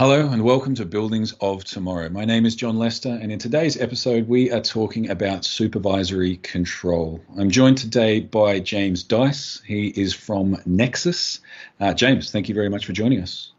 Hello 0.00 0.30
and 0.30 0.42
welcome 0.42 0.74
to 0.76 0.86
Buildings 0.86 1.34
of 1.42 1.62
Tomorrow. 1.62 2.08
My 2.08 2.24
name 2.24 2.46
is 2.46 2.56
John 2.56 2.78
Lester, 2.78 3.10
and 3.10 3.30
in 3.30 3.38
today's 3.38 3.78
episode, 3.78 4.26
we 4.26 4.50
are 4.50 4.62
talking 4.62 5.10
about 5.10 5.44
supervisory 5.44 6.38
control. 6.38 7.20
I'm 7.36 7.50
joined 7.50 7.76
today 7.76 8.20
by 8.20 8.60
James 8.60 9.02
Dice. 9.02 9.60
He 9.66 9.88
is 9.88 10.14
from 10.14 10.56
Nexus. 10.64 11.40
Uh, 11.78 11.92
James, 11.92 12.30
thank 12.30 12.48
you 12.48 12.54
very 12.54 12.70
much 12.70 12.86
for 12.86 12.94
joining 12.94 13.20
us. 13.20 13.52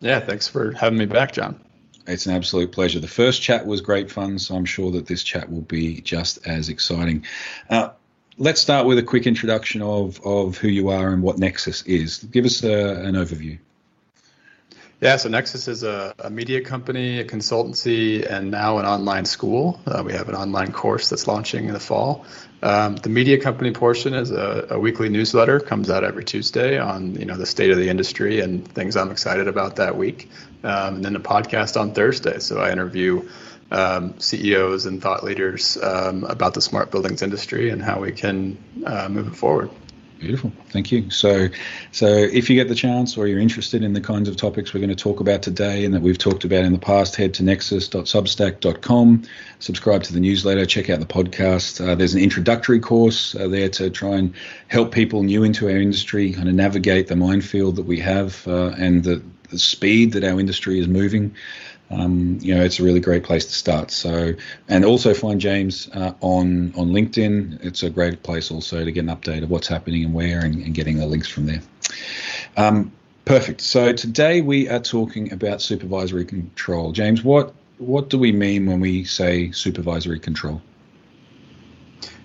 Yeah, 0.00 0.18
thanks 0.18 0.48
for 0.48 0.72
having 0.72 0.98
me 0.98 1.06
back, 1.06 1.30
John. 1.30 1.60
It's 2.08 2.26
an 2.26 2.34
absolute 2.34 2.72
pleasure. 2.72 2.98
The 2.98 3.06
first 3.06 3.40
chat 3.40 3.64
was 3.64 3.80
great 3.80 4.10
fun, 4.10 4.40
so 4.40 4.56
I'm 4.56 4.64
sure 4.64 4.90
that 4.90 5.06
this 5.06 5.22
chat 5.22 5.52
will 5.52 5.62
be 5.62 6.00
just 6.00 6.48
as 6.48 6.68
exciting. 6.68 7.26
Uh, 7.70 7.90
let's 8.38 8.60
start 8.60 8.88
with 8.88 8.98
a 8.98 9.04
quick 9.04 9.28
introduction 9.28 9.82
of, 9.82 10.20
of 10.26 10.58
who 10.58 10.66
you 10.66 10.88
are 10.88 11.12
and 11.12 11.22
what 11.22 11.38
Nexus 11.38 11.82
is. 11.82 12.24
Give 12.24 12.44
us 12.44 12.64
a, 12.64 12.90
uh, 12.90 13.06
an 13.06 13.14
overview. 13.14 13.60
Yeah, 14.98 15.16
so 15.16 15.28
Nexus 15.28 15.68
is 15.68 15.82
a, 15.82 16.14
a, 16.18 16.30
media 16.30 16.62
company, 16.62 17.20
a 17.20 17.24
consultancy, 17.24 18.24
and 18.24 18.50
now 18.50 18.78
an 18.78 18.86
online 18.86 19.26
school. 19.26 19.78
Uh, 19.86 20.02
we 20.02 20.14
have 20.14 20.30
an 20.30 20.34
online 20.34 20.72
course 20.72 21.10
that's 21.10 21.26
launching 21.26 21.66
in 21.66 21.74
the 21.74 21.80
fall. 21.80 22.24
Um, 22.62 22.96
the 22.96 23.10
media 23.10 23.38
company 23.38 23.72
portion 23.72 24.14
is 24.14 24.30
a, 24.30 24.68
a, 24.70 24.78
weekly 24.78 25.10
newsletter, 25.10 25.60
comes 25.60 25.90
out 25.90 26.02
every 26.02 26.24
Tuesday 26.24 26.78
on 26.78 27.14
you 27.14 27.26
know 27.26 27.36
the 27.36 27.44
state 27.44 27.70
of 27.70 27.76
the 27.76 27.90
industry 27.90 28.40
and 28.40 28.66
things 28.66 28.96
I'm 28.96 29.10
excited 29.10 29.48
about 29.48 29.76
that 29.76 29.98
week. 29.98 30.30
Um, 30.64 30.96
and 30.96 31.04
then 31.04 31.14
a 31.14 31.20
podcast 31.20 31.78
on 31.78 31.92
Thursday. 31.92 32.38
So 32.38 32.58
I 32.58 32.72
interview 32.72 33.28
um, 33.70 34.18
CEOs 34.18 34.86
and 34.86 35.02
thought 35.02 35.22
leaders 35.22 35.76
um, 35.76 36.24
about 36.24 36.54
the 36.54 36.62
smart 36.62 36.90
buildings 36.90 37.20
industry 37.20 37.68
and 37.68 37.82
how 37.82 38.00
we 38.00 38.12
can 38.12 38.56
uh, 38.86 39.10
move 39.10 39.26
it 39.26 39.36
forward. 39.36 39.68
Beautiful. 40.18 40.50
Thank 40.70 40.92
you. 40.92 41.10
So, 41.10 41.48
so 41.92 42.06
if 42.06 42.48
you 42.48 42.56
get 42.56 42.68
the 42.68 42.74
chance 42.74 43.18
or 43.18 43.26
you're 43.26 43.38
interested 43.38 43.82
in 43.82 43.92
the 43.92 44.00
kinds 44.00 44.30
of 44.30 44.36
topics 44.36 44.72
we're 44.72 44.80
going 44.80 44.88
to 44.88 44.96
talk 44.96 45.20
about 45.20 45.42
today 45.42 45.84
and 45.84 45.92
that 45.92 46.00
we've 46.00 46.16
talked 46.16 46.44
about 46.44 46.64
in 46.64 46.72
the 46.72 46.78
past, 46.78 47.16
head 47.16 47.34
to 47.34 47.42
nexus.substack.com, 47.42 49.22
subscribe 49.58 50.02
to 50.04 50.14
the 50.14 50.20
newsletter, 50.20 50.64
check 50.64 50.88
out 50.88 51.00
the 51.00 51.06
podcast. 51.06 51.86
Uh, 51.86 51.94
there's 51.94 52.14
an 52.14 52.22
introductory 52.22 52.80
course 52.80 53.34
uh, 53.34 53.46
there 53.46 53.68
to 53.68 53.90
try 53.90 54.16
and 54.16 54.34
help 54.68 54.90
people 54.90 55.22
new 55.22 55.44
into 55.44 55.66
our 55.68 55.76
industry 55.76 56.32
kind 56.32 56.48
of 56.48 56.54
navigate 56.54 57.08
the 57.08 57.16
minefield 57.16 57.76
that 57.76 57.84
we 57.84 58.00
have 58.00 58.48
uh, 58.48 58.68
and 58.78 59.04
the, 59.04 59.22
the 59.50 59.58
speed 59.58 60.12
that 60.12 60.24
our 60.24 60.40
industry 60.40 60.78
is 60.78 60.88
moving 60.88 61.34
um, 61.90 62.38
you 62.40 62.54
know, 62.54 62.62
it's 62.62 62.80
a 62.80 62.82
really 62.82 63.00
great 63.00 63.22
place 63.22 63.46
to 63.46 63.52
start. 63.52 63.90
So, 63.90 64.34
and 64.68 64.84
also 64.84 65.14
find 65.14 65.40
James 65.40 65.88
uh, 65.92 66.12
on 66.20 66.72
on 66.76 66.90
LinkedIn. 66.90 67.64
It's 67.64 67.82
a 67.82 67.90
great 67.90 68.22
place 68.22 68.50
also 68.50 68.84
to 68.84 68.92
get 68.92 69.04
an 69.04 69.10
update 69.10 69.42
of 69.42 69.50
what's 69.50 69.68
happening 69.68 70.04
and 70.04 70.12
where, 70.12 70.44
and, 70.44 70.56
and 70.56 70.74
getting 70.74 70.98
the 70.98 71.06
links 71.06 71.28
from 71.28 71.46
there. 71.46 71.62
Um, 72.56 72.92
perfect. 73.24 73.60
So 73.60 73.92
today 73.92 74.40
we 74.40 74.68
are 74.68 74.80
talking 74.80 75.32
about 75.32 75.62
supervisory 75.62 76.24
control. 76.24 76.92
James, 76.92 77.22
what 77.22 77.54
what 77.78 78.08
do 78.08 78.18
we 78.18 78.32
mean 78.32 78.66
when 78.66 78.80
we 78.80 79.04
say 79.04 79.52
supervisory 79.52 80.18
control? 80.18 80.60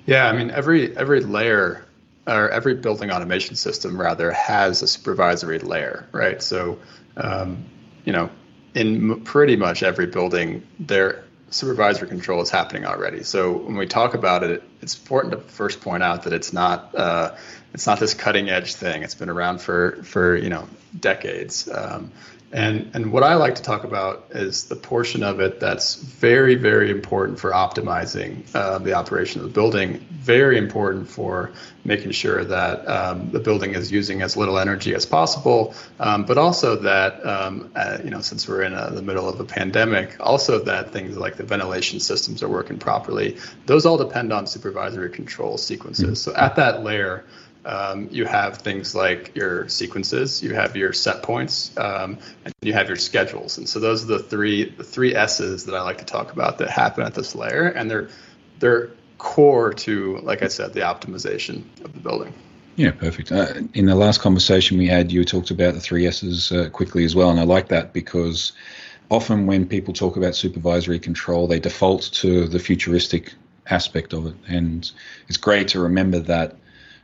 Yeah, 0.07 0.27
I 0.27 0.35
mean 0.35 0.49
every 0.49 0.95
every 0.97 1.21
layer 1.21 1.85
or 2.25 2.49
every 2.49 2.75
building 2.75 3.11
automation 3.11 3.55
system 3.55 3.99
rather 3.99 4.31
has 4.31 4.81
a 4.81 4.87
supervisory 4.87 5.59
layer, 5.59 6.07
right? 6.11 6.41
So, 6.41 6.79
um, 7.17 7.65
you 8.05 8.13
know, 8.13 8.29
in 8.73 9.21
pretty 9.21 9.55
much 9.55 9.83
every 9.83 10.07
building, 10.07 10.65
their 10.79 11.23
supervisory 11.49 12.07
control 12.07 12.41
is 12.41 12.49
happening 12.49 12.85
already. 12.85 13.23
So 13.23 13.51
when 13.51 13.75
we 13.75 13.85
talk 13.85 14.13
about 14.13 14.43
it, 14.43 14.63
it's 14.81 14.97
important 14.97 15.33
to 15.33 15.39
first 15.39 15.81
point 15.81 16.01
out 16.01 16.23
that 16.23 16.33
it's 16.33 16.53
not 16.53 16.95
uh, 16.95 17.35
it's 17.73 17.85
not 17.87 17.99
this 17.99 18.13
cutting 18.13 18.49
edge 18.49 18.75
thing. 18.75 19.03
It's 19.03 19.15
been 19.15 19.29
around 19.29 19.61
for 19.61 20.01
for 20.03 20.35
you 20.35 20.49
know 20.49 20.67
decades. 20.97 21.69
Um, 21.69 22.11
and, 22.53 22.91
and 22.93 23.13
what 23.13 23.23
I 23.23 23.35
like 23.35 23.55
to 23.55 23.61
talk 23.61 23.85
about 23.85 24.25
is 24.31 24.65
the 24.65 24.75
portion 24.75 25.23
of 25.23 25.39
it 25.39 25.59
that's 25.59 25.95
very, 25.95 26.55
very 26.55 26.91
important 26.91 27.39
for 27.39 27.51
optimizing 27.51 28.43
uh, 28.53 28.77
the 28.79 28.93
operation 28.93 29.39
of 29.39 29.47
the 29.47 29.53
building, 29.53 29.99
very 30.11 30.57
important 30.57 31.07
for 31.07 31.51
making 31.85 32.11
sure 32.11 32.43
that 32.43 32.87
um, 32.87 33.31
the 33.31 33.39
building 33.39 33.73
is 33.73 33.91
using 33.91 34.21
as 34.21 34.35
little 34.35 34.59
energy 34.59 34.93
as 34.93 35.05
possible, 35.05 35.73
um, 35.99 36.25
but 36.25 36.37
also 36.37 36.75
that, 36.75 37.25
um, 37.25 37.71
uh, 37.75 37.99
you 38.03 38.09
know, 38.09 38.19
since 38.19 38.47
we're 38.47 38.63
in 38.63 38.73
a, 38.73 38.91
the 38.91 39.01
middle 39.01 39.29
of 39.29 39.39
a 39.39 39.45
pandemic, 39.45 40.17
also 40.19 40.59
that 40.59 40.91
things 40.91 41.17
like 41.17 41.37
the 41.37 41.43
ventilation 41.43 41.99
systems 42.01 42.43
are 42.43 42.49
working 42.49 42.77
properly. 42.77 43.37
Those 43.65 43.85
all 43.85 43.97
depend 43.97 44.33
on 44.33 44.45
supervisory 44.45 45.09
control 45.09 45.57
sequences. 45.57 46.21
So 46.21 46.35
at 46.35 46.57
that 46.57 46.83
layer, 46.83 47.23
um, 47.65 48.07
you 48.11 48.25
have 48.25 48.57
things 48.57 48.95
like 48.95 49.35
your 49.35 49.67
sequences, 49.67 50.41
you 50.41 50.53
have 50.53 50.75
your 50.75 50.93
set 50.93 51.21
points, 51.21 51.75
um, 51.77 52.17
and 52.43 52.53
you 52.61 52.73
have 52.73 52.87
your 52.87 52.97
schedules. 52.97 53.57
And 53.57 53.69
so 53.69 53.79
those 53.79 54.03
are 54.03 54.07
the 54.07 54.19
three 54.19 54.69
the 54.69 54.83
three 54.83 55.15
S's 55.15 55.65
that 55.65 55.75
I 55.75 55.81
like 55.81 55.99
to 55.99 56.05
talk 56.05 56.31
about 56.31 56.57
that 56.57 56.69
happen 56.69 57.03
at 57.05 57.13
this 57.13 57.35
layer, 57.35 57.67
and 57.67 57.89
they're 57.89 58.09
they're 58.59 58.91
core 59.17 59.73
to, 59.73 60.17
like 60.23 60.41
I 60.41 60.47
said, 60.47 60.73
the 60.73 60.79
optimization 60.79 61.63
of 61.85 61.93
the 61.93 61.99
building. 61.99 62.33
Yeah, 62.75 62.91
perfect. 62.91 63.31
Uh, 63.31 63.53
in 63.75 63.85
the 63.85 63.95
last 63.95 64.21
conversation 64.21 64.77
we 64.77 64.87
had, 64.87 65.11
you 65.11 65.23
talked 65.23 65.51
about 65.51 65.75
the 65.75 65.79
three 65.79 66.07
S's 66.07 66.51
uh, 66.51 66.69
quickly 66.69 67.03
as 67.03 67.15
well, 67.15 67.29
and 67.29 67.39
I 67.39 67.43
like 67.43 67.67
that 67.67 67.93
because 67.93 68.53
often 69.11 69.45
when 69.45 69.67
people 69.67 69.93
talk 69.93 70.17
about 70.17 70.35
supervisory 70.35 70.97
control, 70.97 71.45
they 71.45 71.59
default 71.59 72.09
to 72.13 72.47
the 72.47 72.57
futuristic 72.57 73.33
aspect 73.67 74.13
of 74.13 74.25
it, 74.25 74.35
and 74.47 74.91
it's 75.27 75.37
great 75.37 75.67
to 75.69 75.79
remember 75.79 76.17
that 76.19 76.55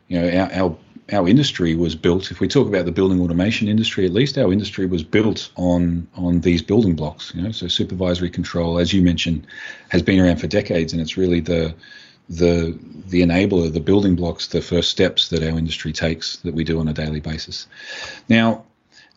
you 0.07 0.19
know, 0.19 0.39
our, 0.39 0.51
our 0.53 0.77
our 1.13 1.27
industry 1.27 1.73
was 1.73 1.95
built. 1.95 2.31
If 2.31 2.39
we 2.41 2.47
talk 2.47 2.67
about 2.67 2.85
the 2.85 2.91
building 2.91 3.21
automation 3.21 3.67
industry, 3.67 4.05
at 4.05 4.11
least 4.11 4.37
our 4.37 4.51
industry 4.51 4.85
was 4.85 5.03
built 5.03 5.49
on 5.55 6.07
on 6.15 6.41
these 6.41 6.61
building 6.61 6.95
blocks. 6.95 7.33
You 7.33 7.43
know, 7.43 7.51
so 7.51 7.67
supervisory 7.67 8.29
control, 8.29 8.79
as 8.79 8.93
you 8.93 9.01
mentioned, 9.01 9.47
has 9.89 10.01
been 10.01 10.19
around 10.19 10.37
for 10.37 10.47
decades, 10.47 10.93
and 10.93 11.01
it's 11.01 11.17
really 11.17 11.39
the 11.39 11.73
the 12.29 12.77
the 13.07 13.21
enabler, 13.21 13.71
the 13.71 13.79
building 13.79 14.15
blocks, 14.15 14.47
the 14.47 14.61
first 14.61 14.89
steps 14.89 15.29
that 15.29 15.43
our 15.43 15.57
industry 15.57 15.93
takes 15.93 16.37
that 16.37 16.53
we 16.53 16.63
do 16.63 16.79
on 16.79 16.87
a 16.87 16.93
daily 16.93 17.21
basis. 17.21 17.67
Now, 18.27 18.65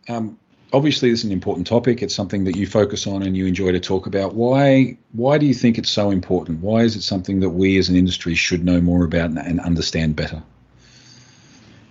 um, 0.09 0.39
obviously, 0.73 1.11
this 1.11 1.21
is 1.21 1.25
an 1.25 1.33
important 1.33 1.67
topic. 1.67 2.03
It's 2.03 2.15
something 2.15 2.45
that 2.45 2.55
you 2.55 2.69
focus 2.69 3.09
on 3.09 3.25
and 3.25 3.37
you 3.37 3.47
enjoy 3.47 3.73
to 3.73 3.81
talk 3.81 4.07
about. 4.07 4.35
Why 4.35 4.97
why 5.13 5.39
do 5.39 5.47
you 5.47 5.55
think 5.55 5.77
it's 5.77 5.91
so 5.91 6.13
important? 6.13 6.61
Why 6.61 6.83
is 6.83 6.95
it 6.95 7.03
something 7.03 7.41
that 7.41 7.51
we 7.51 7.79
as 7.79 7.89
an 7.89 7.97
industry 7.97 8.37
should 8.37 8.65
know 8.65 8.81
more 8.81 9.05
about 9.05 9.31
and 9.31 9.59
understand 9.59 10.15
better? 10.15 10.41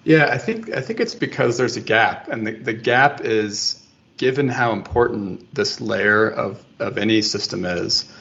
Yeah, 0.03 0.29
I 0.31 0.37
think 0.37 0.71
I 0.71 0.81
think 0.81 0.99
it's 0.99 1.15
because 1.15 1.57
there's 1.57 1.77
a 1.77 1.81
gap, 1.81 2.29
and 2.29 2.47
the, 2.47 2.51
the 2.51 2.73
gap 2.73 3.21
is 3.21 3.85
given 4.17 4.49
how 4.49 4.73
important 4.73 5.53
this 5.55 5.79
layer 5.79 6.29
of, 6.29 6.63
of 6.79 6.97
any 6.97 7.21
system 7.21 7.65
is. 7.65 8.11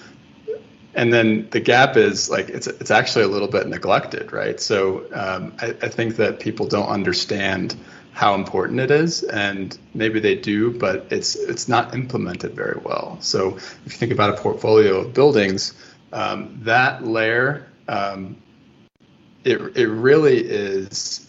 And 0.95 1.13
then 1.13 1.49
the 1.51 1.61
gap 1.61 1.97
is 1.97 2.31
like 2.31 2.49
it's 2.49 2.67
it's 2.67 2.91
actually 2.91 3.25
a 3.25 3.29
little 3.29 3.49
bit 3.49 3.67
neglected, 3.69 4.33
right? 4.33 4.59
So 4.61 5.07
um, 5.13 5.55
I, 5.61 5.67
I 5.83 5.89
think 5.89 6.17
that 6.17 6.41
people 6.41 6.67
don't 6.67 6.89
understand 6.89 7.77
how 8.13 8.35
important 8.35 8.81
it 8.81 8.91
is, 8.91 9.23
and 9.23 9.79
maybe 9.95 10.19
they 10.19 10.35
do, 10.35 10.73
but 10.77 11.07
it's 11.11 11.37
it's 11.37 11.69
not 11.69 11.95
implemented 11.95 12.55
very 12.55 12.81
well. 12.83 13.19
So 13.21 13.57
if 13.57 13.83
you 13.85 13.91
think 13.91 14.11
about 14.13 14.31
a 14.31 14.43
portfolio 14.43 14.99
of 15.03 15.15
buildings, 15.15 15.75
um, 16.13 16.59
that 16.63 17.05
layer, 17.05 17.69
um, 17.87 18.37
it 19.45 19.61
it 19.77 19.87
really 19.87 20.39
is 20.39 21.28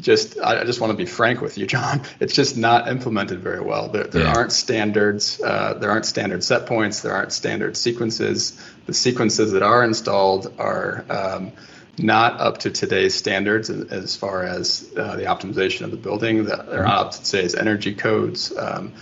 just 0.00 0.38
I 0.40 0.64
just 0.64 0.80
want 0.80 0.90
to 0.90 0.96
be 0.96 1.06
frank 1.06 1.40
with 1.40 1.56
you, 1.58 1.66
John. 1.66 2.02
It's 2.20 2.34
just 2.34 2.56
not 2.56 2.88
implemented 2.88 3.40
very 3.40 3.60
well. 3.60 3.88
There, 3.88 4.04
there 4.04 4.22
yeah. 4.22 4.34
aren't 4.34 4.52
standards. 4.52 5.40
Uh, 5.42 5.74
there 5.74 5.90
aren't 5.90 6.06
standard 6.06 6.42
set 6.42 6.66
points. 6.66 7.00
There 7.00 7.12
aren't 7.12 7.32
standard 7.32 7.76
sequences. 7.76 8.58
The 8.86 8.94
sequences 8.94 9.52
that 9.52 9.62
are 9.62 9.84
installed 9.84 10.52
are 10.58 11.04
um, 11.10 11.52
not 11.98 12.40
up 12.40 12.58
to 12.58 12.70
today's 12.70 13.14
standards 13.14 13.70
as 13.70 14.16
far 14.16 14.42
as 14.44 14.90
uh, 14.96 15.16
the 15.16 15.24
optimization 15.24 15.82
of 15.82 15.90
the 15.90 15.96
building. 15.96 16.44
They're 16.44 16.84
not 16.84 17.06
up 17.06 17.12
to 17.12 17.22
today's 17.22 17.54
energy 17.54 17.94
codes. 17.94 18.56
Um, 18.56 18.92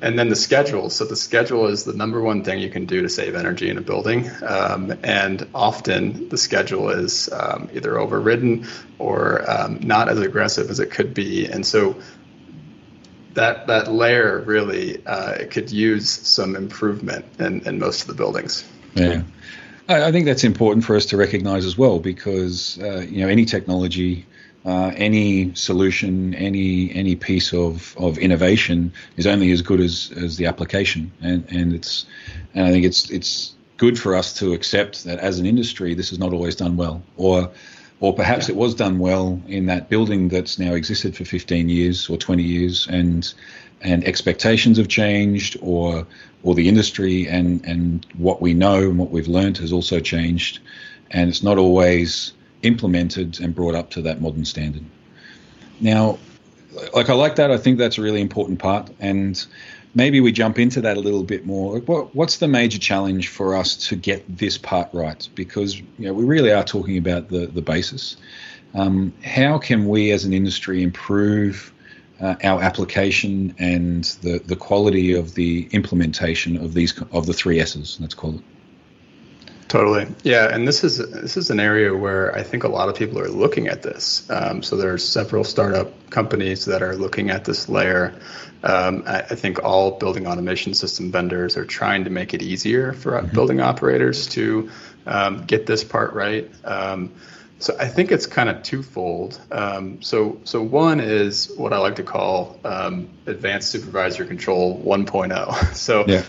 and 0.00 0.18
then 0.18 0.28
the 0.28 0.36
schedule. 0.36 0.90
So 0.90 1.04
the 1.04 1.16
schedule 1.16 1.66
is 1.66 1.84
the 1.84 1.94
number 1.94 2.20
one 2.20 2.44
thing 2.44 2.58
you 2.58 2.70
can 2.70 2.86
do 2.86 3.02
to 3.02 3.08
save 3.08 3.34
energy 3.34 3.70
in 3.70 3.78
a 3.78 3.80
building. 3.80 4.30
Um, 4.42 4.92
and 5.02 5.46
often 5.54 6.28
the 6.28 6.36
schedule 6.36 6.90
is 6.90 7.30
um, 7.32 7.70
either 7.72 7.98
overridden 7.98 8.66
or 8.98 9.48
um, 9.50 9.80
not 9.82 10.08
as 10.08 10.18
aggressive 10.18 10.70
as 10.70 10.80
it 10.80 10.90
could 10.90 11.14
be. 11.14 11.46
And 11.46 11.64
so 11.64 11.96
that 13.34 13.66
that 13.66 13.90
layer 13.90 14.40
really 14.40 15.04
uh, 15.06 15.44
could 15.50 15.70
use 15.70 16.10
some 16.10 16.56
improvement 16.56 17.24
in, 17.38 17.66
in 17.66 17.78
most 17.78 18.02
of 18.02 18.08
the 18.08 18.14
buildings. 18.14 18.64
Yeah. 18.94 19.22
I 19.88 20.10
think 20.10 20.26
that's 20.26 20.42
important 20.42 20.84
for 20.84 20.96
us 20.96 21.06
to 21.06 21.16
recognize 21.16 21.64
as 21.64 21.78
well 21.78 22.00
because 22.00 22.76
uh, 22.80 23.06
you 23.08 23.20
know 23.20 23.28
any 23.28 23.44
technology 23.44 24.26
uh, 24.66 24.92
any 24.96 25.54
solution, 25.54 26.34
any 26.34 26.92
any 26.92 27.14
piece 27.14 27.52
of, 27.54 27.96
of 27.98 28.18
innovation 28.18 28.92
is 29.16 29.26
only 29.26 29.52
as 29.52 29.62
good 29.62 29.80
as, 29.80 30.12
as 30.16 30.36
the 30.36 30.46
application, 30.46 31.12
and 31.22 31.46
and 31.50 31.72
it's 31.72 32.04
and 32.52 32.66
I 32.66 32.72
think 32.72 32.84
it's 32.84 33.08
it's 33.10 33.54
good 33.76 33.96
for 33.96 34.16
us 34.16 34.34
to 34.38 34.54
accept 34.54 35.04
that 35.04 35.20
as 35.20 35.38
an 35.38 35.46
industry 35.46 35.94
this 35.94 36.10
is 36.10 36.18
not 36.18 36.32
always 36.32 36.56
done 36.56 36.76
well, 36.76 37.00
or 37.16 37.52
or 38.00 38.12
perhaps 38.12 38.48
yeah. 38.48 38.56
it 38.56 38.58
was 38.58 38.74
done 38.74 38.98
well 38.98 39.40
in 39.46 39.66
that 39.66 39.88
building 39.88 40.28
that's 40.28 40.58
now 40.58 40.74
existed 40.74 41.16
for 41.16 41.24
15 41.24 41.68
years 41.68 42.10
or 42.10 42.16
20 42.16 42.42
years, 42.42 42.88
and 42.88 43.32
and 43.82 44.02
expectations 44.04 44.78
have 44.78 44.88
changed, 44.88 45.56
or 45.62 46.04
or 46.42 46.56
the 46.56 46.68
industry 46.68 47.28
and 47.28 47.64
and 47.64 48.04
what 48.18 48.42
we 48.42 48.52
know 48.52 48.78
and 48.78 48.98
what 48.98 49.12
we've 49.12 49.28
learned 49.28 49.58
has 49.58 49.72
also 49.72 50.00
changed, 50.00 50.58
and 51.12 51.28
it's 51.28 51.44
not 51.44 51.56
always 51.56 52.32
implemented 52.66 53.40
and 53.40 53.54
brought 53.54 53.74
up 53.74 53.90
to 53.90 54.02
that 54.02 54.20
modern 54.20 54.44
standard. 54.44 54.84
Now, 55.80 56.18
like 56.94 57.08
I 57.08 57.14
like 57.14 57.36
that. 57.36 57.50
I 57.50 57.56
think 57.56 57.78
that's 57.78 57.98
a 57.98 58.02
really 58.02 58.20
important 58.20 58.58
part, 58.58 58.90
and 59.00 59.44
maybe 59.94 60.20
we 60.20 60.32
jump 60.32 60.58
into 60.58 60.80
that 60.82 60.96
a 60.96 61.00
little 61.00 61.24
bit 61.24 61.46
more. 61.46 61.78
What, 61.80 62.14
what's 62.14 62.36
the 62.36 62.48
major 62.48 62.78
challenge 62.78 63.28
for 63.28 63.56
us 63.56 63.76
to 63.88 63.96
get 63.96 64.24
this 64.38 64.58
part 64.58 64.88
right? 64.92 65.28
Because 65.34 65.78
you 65.78 65.86
know, 65.98 66.12
we 66.12 66.24
really 66.24 66.52
are 66.52 66.64
talking 66.64 66.98
about 66.98 67.28
the 67.28 67.46
the 67.46 67.62
basis. 67.62 68.16
Um, 68.74 69.12
how 69.24 69.58
can 69.58 69.88
we, 69.88 70.10
as 70.10 70.24
an 70.24 70.34
industry, 70.34 70.82
improve 70.82 71.72
uh, 72.20 72.34
our 72.44 72.62
application 72.62 73.54
and 73.58 74.04
the 74.22 74.38
the 74.38 74.56
quality 74.56 75.14
of 75.14 75.34
the 75.34 75.68
implementation 75.72 76.56
of 76.56 76.74
these 76.74 76.98
of 77.12 77.26
the 77.26 77.32
three 77.32 77.60
S's? 77.60 77.98
Let's 78.00 78.14
call 78.14 78.34
it. 78.34 78.42
Totally, 79.68 80.06
yeah, 80.22 80.54
and 80.54 80.66
this 80.66 80.84
is 80.84 80.98
this 80.98 81.36
is 81.36 81.50
an 81.50 81.58
area 81.58 81.94
where 81.94 82.32
I 82.32 82.44
think 82.44 82.62
a 82.62 82.68
lot 82.68 82.88
of 82.88 82.94
people 82.94 83.18
are 83.18 83.28
looking 83.28 83.66
at 83.66 83.82
this. 83.82 84.28
Um, 84.30 84.62
so 84.62 84.76
there's 84.76 85.06
several 85.06 85.42
startup 85.42 86.08
companies 86.08 86.66
that 86.66 86.82
are 86.82 86.94
looking 86.94 87.30
at 87.30 87.44
this 87.44 87.68
layer. 87.68 88.14
Um, 88.62 89.02
I, 89.06 89.20
I, 89.20 89.34
think 89.34 89.62
all 89.64 89.98
building 89.98 90.26
automation 90.26 90.72
system 90.72 91.10
vendors 91.10 91.56
are 91.56 91.64
trying 91.64 92.04
to 92.04 92.10
make 92.10 92.32
it 92.32 92.42
easier 92.42 92.92
for 92.92 93.12
mm-hmm. 93.12 93.34
building 93.34 93.60
operators 93.60 94.28
to 94.28 94.70
um, 95.04 95.44
get 95.44 95.66
this 95.66 95.82
part 95.82 96.14
right. 96.14 96.48
Um, 96.64 97.12
so 97.58 97.76
I 97.78 97.88
think 97.88 98.12
it's 98.12 98.26
kind 98.26 98.48
of 98.48 98.62
twofold. 98.62 99.40
Um, 99.50 100.00
so 100.00 100.40
so 100.44 100.62
one 100.62 101.00
is 101.00 101.52
what 101.56 101.72
I 101.72 101.78
like 101.78 101.96
to 101.96 102.04
call 102.04 102.60
um, 102.64 103.08
advanced 103.26 103.70
supervisor 103.70 104.24
control 104.24 104.80
1.0. 104.84 105.74
So 105.74 106.04
yeah 106.06 106.22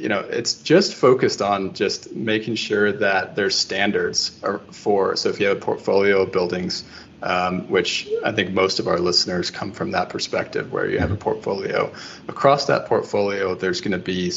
you 0.00 0.08
know, 0.08 0.20
it's 0.20 0.54
just 0.54 0.94
focused 0.94 1.42
on 1.42 1.74
just 1.74 2.12
making 2.14 2.54
sure 2.54 2.92
that 2.92 3.36
there's 3.36 3.56
standards 3.56 4.40
for. 4.70 5.16
So 5.16 5.28
if 5.28 5.40
you 5.40 5.46
have 5.46 5.58
a 5.58 5.60
portfolio 5.60 6.22
of 6.22 6.32
buildings, 6.32 6.84
um, 7.22 7.68
which 7.68 8.08
I 8.24 8.32
think 8.32 8.52
most 8.52 8.78
of 8.78 8.88
our 8.88 8.98
listeners 8.98 9.50
come 9.50 9.72
from 9.72 9.90
that 9.90 10.08
perspective, 10.08 10.72
where 10.72 10.88
you 10.88 10.98
have 10.98 11.10
a 11.10 11.14
mm-hmm. 11.14 11.22
portfolio. 11.22 11.92
Across 12.28 12.66
that 12.66 12.86
portfolio, 12.86 13.54
there's 13.54 13.80
going 13.80 13.92
to 13.92 13.98
be 13.98 14.32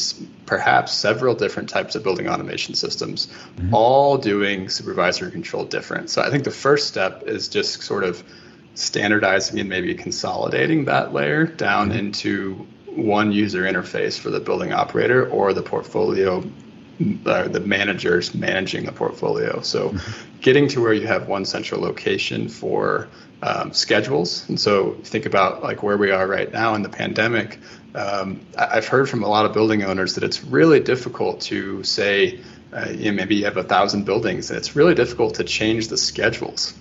perhaps 0.45 0.92
several 0.92 1.33
different 1.33 1.69
types 1.69 1.95
of 1.95 2.04
building 2.04 2.27
automation 2.27 2.75
systems, 2.75 3.27
mm-hmm. 3.27 3.74
all 3.74 4.18
doing 4.18 4.69
supervisory 4.69 5.31
control 5.31 5.63
different. 5.63 6.09
So 6.09 6.21
I 6.21 6.30
think 6.30 6.44
the 6.44 6.51
first 6.51 6.88
step 6.88 7.24
is 7.24 7.48
just 7.48 7.83
sort 7.83 8.04
of 8.04 8.21
standardizing 8.75 9.59
and 9.59 9.69
maybe 9.69 9.94
consolidating 9.95 10.86
that 10.86 11.13
layer 11.13 11.45
down 11.45 11.89
mm-hmm. 11.89 12.00
into 12.00 12.68
one 12.95 13.31
user 13.31 13.63
interface 13.63 14.19
for 14.19 14.30
the 14.30 14.40
building 14.40 14.74
operator 14.74 15.28
or 15.30 15.54
the 15.54 15.63
portfolio 15.63 16.44
uh, 17.25 17.48
the 17.48 17.60
managers 17.60 18.36
managing 18.36 18.86
the 18.86 18.92
portfolio. 18.92 19.62
So, 19.62 19.90
mm-hmm. 19.90 20.40
getting 20.42 20.68
to 20.69 20.81
where 20.81 20.94
you 20.94 21.07
have 21.07 21.28
one 21.28 21.45
central 21.45 21.81
location 21.81 22.50
for 22.50 23.07
um, 23.42 23.74
schedules. 23.74 24.48
And 24.48 24.60
so, 24.60 24.92
think 25.04 25.25
about 25.25 25.63
like 25.63 25.81
where 25.81 25.98
we 25.98 26.12
are 26.12 26.28
right 26.28 26.51
now 26.51 26.75
in 26.75 26.84
the 26.84 26.90
pandemic. 26.90 27.60
Um, 27.95 28.42
I've 28.57 28.88
heard 28.88 29.10
from 29.10 29.24
a 29.24 29.28
lot 29.28 29.45
of 29.45 29.54
building 29.54 29.84
owners 29.84 30.16
that 30.16 30.24
it's 30.24 30.44
really 30.44 30.80
difficult 30.80 31.42
to 31.42 31.84
say, 31.84 32.40
uh, 32.72 32.90
you 32.90 33.12
know, 33.12 33.13
maybe 33.13 33.36
you 33.36 33.45
have 33.45 33.57
a 33.57 33.63
thousand 33.63 34.06
buildings, 34.06 34.50
and 34.50 34.57
it's 34.57 34.75
really 34.75 34.95
difficult 34.95 35.36
to 35.36 35.44
change 35.44 35.88
the 35.88 35.98
schedules 35.98 36.74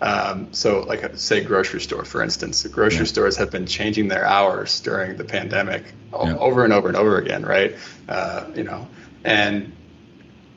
um, 0.00 0.52
so, 0.52 0.80
like, 0.80 1.16
say, 1.16 1.42
grocery 1.42 1.80
store, 1.80 2.04
for 2.04 2.22
instance, 2.22 2.62
the 2.62 2.68
grocery 2.68 3.00
yeah. 3.00 3.04
stores 3.04 3.36
have 3.36 3.50
been 3.50 3.66
changing 3.66 4.08
their 4.08 4.24
hours 4.24 4.80
during 4.80 5.16
the 5.16 5.24
pandemic 5.24 5.84
yeah. 6.12 6.36
over 6.36 6.64
and 6.64 6.72
over 6.72 6.88
and 6.88 6.96
over 6.96 7.18
again, 7.18 7.44
right? 7.44 7.74
Uh, 8.08 8.44
you 8.54 8.62
know, 8.62 8.86
and 9.24 9.72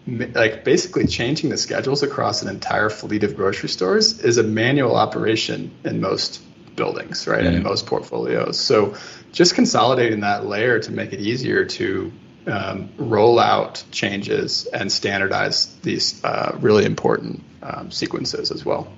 like 0.07 0.63
basically 0.63 1.05
changing 1.07 1.49
the 1.49 1.57
schedules 1.57 2.01
across 2.03 2.41
an 2.41 2.49
entire 2.49 2.89
fleet 2.89 3.23
of 3.23 3.35
grocery 3.35 3.69
stores 3.69 4.19
is 4.19 4.37
a 4.37 4.43
manual 4.43 4.95
operation 4.95 5.71
in 5.83 6.01
most 6.01 6.41
buildings, 6.75 7.27
right? 7.27 7.43
Yeah. 7.43 7.51
In 7.51 7.63
most 7.63 7.85
portfolios. 7.85 8.59
So, 8.59 8.95
just 9.31 9.55
consolidating 9.55 10.21
that 10.21 10.45
layer 10.45 10.79
to 10.79 10.91
make 10.91 11.13
it 11.13 11.19
easier 11.19 11.65
to 11.65 12.11
um, 12.47 12.89
roll 12.97 13.39
out 13.39 13.83
changes 13.91 14.65
and 14.65 14.91
standardize 14.91 15.73
these 15.83 16.23
uh, 16.23 16.57
really 16.59 16.85
important 16.85 17.43
um, 17.63 17.91
sequences 17.91 18.51
as 18.51 18.65
well. 18.65 18.91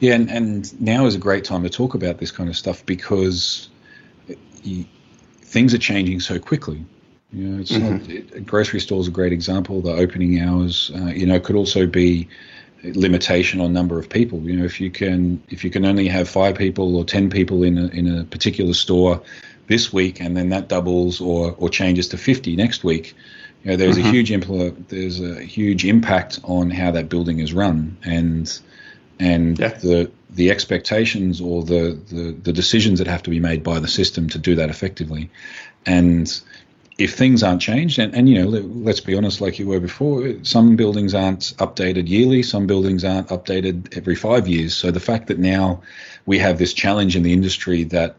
Yeah, 0.00 0.14
and, 0.14 0.30
and 0.30 0.80
now 0.80 1.06
is 1.06 1.14
a 1.14 1.18
great 1.18 1.44
time 1.44 1.62
to 1.62 1.70
talk 1.70 1.94
about 1.94 2.18
this 2.18 2.30
kind 2.30 2.48
of 2.48 2.56
stuff 2.56 2.84
because 2.86 3.68
you, 4.62 4.84
things 5.40 5.74
are 5.74 5.78
changing 5.78 6.20
so 6.20 6.38
quickly. 6.38 6.84
You 7.32 7.44
know, 7.48 7.60
it's 7.60 7.72
mm-hmm. 7.72 8.36
not, 8.36 8.46
grocery 8.46 8.80
store 8.80 9.00
is 9.00 9.08
a 9.08 9.10
great 9.10 9.32
example. 9.32 9.80
The 9.80 9.92
opening 9.92 10.40
hours, 10.40 10.90
uh, 10.94 11.06
you 11.06 11.26
know, 11.26 11.40
could 11.40 11.56
also 11.56 11.86
be 11.86 12.28
limitation 12.82 13.60
on 13.60 13.72
number 13.72 13.98
of 13.98 14.08
people. 14.08 14.40
You 14.40 14.56
know, 14.56 14.64
if 14.64 14.80
you 14.80 14.90
can 14.90 15.42
if 15.48 15.64
you 15.64 15.70
can 15.70 15.84
only 15.84 16.08
have 16.08 16.28
five 16.28 16.56
people 16.56 16.96
or 16.96 17.04
ten 17.04 17.30
people 17.30 17.62
in 17.62 17.78
a, 17.78 17.86
in 17.88 18.18
a 18.18 18.24
particular 18.24 18.74
store 18.74 19.20
this 19.66 19.92
week, 19.92 20.20
and 20.20 20.36
then 20.36 20.50
that 20.50 20.68
doubles 20.68 21.20
or 21.20 21.54
or 21.58 21.68
changes 21.68 22.08
to 22.08 22.18
fifty 22.18 22.54
next 22.56 22.84
week, 22.84 23.14
you 23.64 23.70
know, 23.70 23.76
there's 23.76 23.96
mm-hmm. 23.96 24.08
a 24.08 24.12
huge 24.12 24.30
impl- 24.30 24.88
there's 24.88 25.20
a 25.20 25.42
huge 25.42 25.84
impact 25.84 26.38
on 26.44 26.70
how 26.70 26.90
that 26.92 27.08
building 27.08 27.40
is 27.40 27.52
run, 27.52 27.96
and 28.04 28.60
and 29.18 29.58
yeah. 29.58 29.68
the 29.68 30.10
the 30.30 30.50
expectations 30.50 31.40
or 31.40 31.62
the, 31.62 31.98
the 32.10 32.32
the 32.42 32.52
decisions 32.52 32.98
that 32.98 33.08
have 33.08 33.22
to 33.22 33.30
be 33.30 33.40
made 33.40 33.62
by 33.62 33.78
the 33.78 33.88
system 33.88 34.28
to 34.28 34.38
do 34.38 34.54
that 34.54 34.70
effectively. 34.70 35.30
And 35.86 36.40
if 36.98 37.14
things 37.14 37.42
aren't 37.42 37.60
changed, 37.60 37.98
and, 37.98 38.14
and 38.14 38.28
you 38.28 38.42
know, 38.42 38.48
let's 38.48 39.00
be 39.00 39.14
honest, 39.14 39.40
like 39.40 39.58
you 39.58 39.66
were 39.66 39.80
before, 39.80 40.34
some 40.42 40.76
buildings 40.76 41.14
aren't 41.14 41.54
updated 41.58 42.08
yearly, 42.08 42.42
some 42.42 42.66
buildings 42.66 43.04
aren't 43.04 43.28
updated 43.28 43.96
every 43.96 44.14
five 44.14 44.48
years. 44.48 44.74
So 44.74 44.90
the 44.90 45.00
fact 45.00 45.26
that 45.26 45.38
now 45.38 45.82
we 46.24 46.38
have 46.38 46.58
this 46.58 46.72
challenge 46.72 47.14
in 47.14 47.22
the 47.22 47.32
industry 47.32 47.84
that 47.84 48.16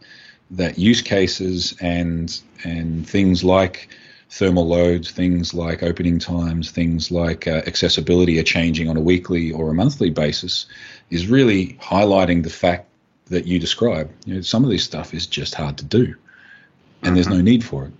that 0.51 0.77
use 0.77 1.01
cases 1.01 1.75
and 1.81 2.39
and 2.63 3.07
things 3.07 3.43
like 3.43 3.89
thermal 4.29 4.67
loads, 4.67 5.11
things 5.11 5.53
like 5.53 5.83
opening 5.83 6.19
times, 6.19 6.71
things 6.71 7.11
like 7.11 7.47
uh, 7.47 7.61
accessibility 7.65 8.39
are 8.39 8.43
changing 8.43 8.89
on 8.89 8.97
a 8.97 9.01
weekly 9.01 9.51
or 9.51 9.69
a 9.69 9.73
monthly 9.73 10.09
basis, 10.09 10.65
is 11.09 11.27
really 11.27 11.77
highlighting 11.81 12.43
the 12.43 12.49
fact 12.49 12.87
that 13.27 13.45
you 13.45 13.59
describe. 13.59 14.11
You 14.25 14.35
know, 14.35 14.41
some 14.41 14.63
of 14.63 14.69
this 14.69 14.83
stuff 14.83 15.13
is 15.13 15.27
just 15.27 15.55
hard 15.55 15.77
to 15.77 15.85
do, 15.85 16.15
and 17.03 17.15
there's 17.15 17.27
no 17.27 17.35
mm-hmm. 17.35 17.45
need 17.45 17.63
for 17.63 17.85
it. 17.85 17.93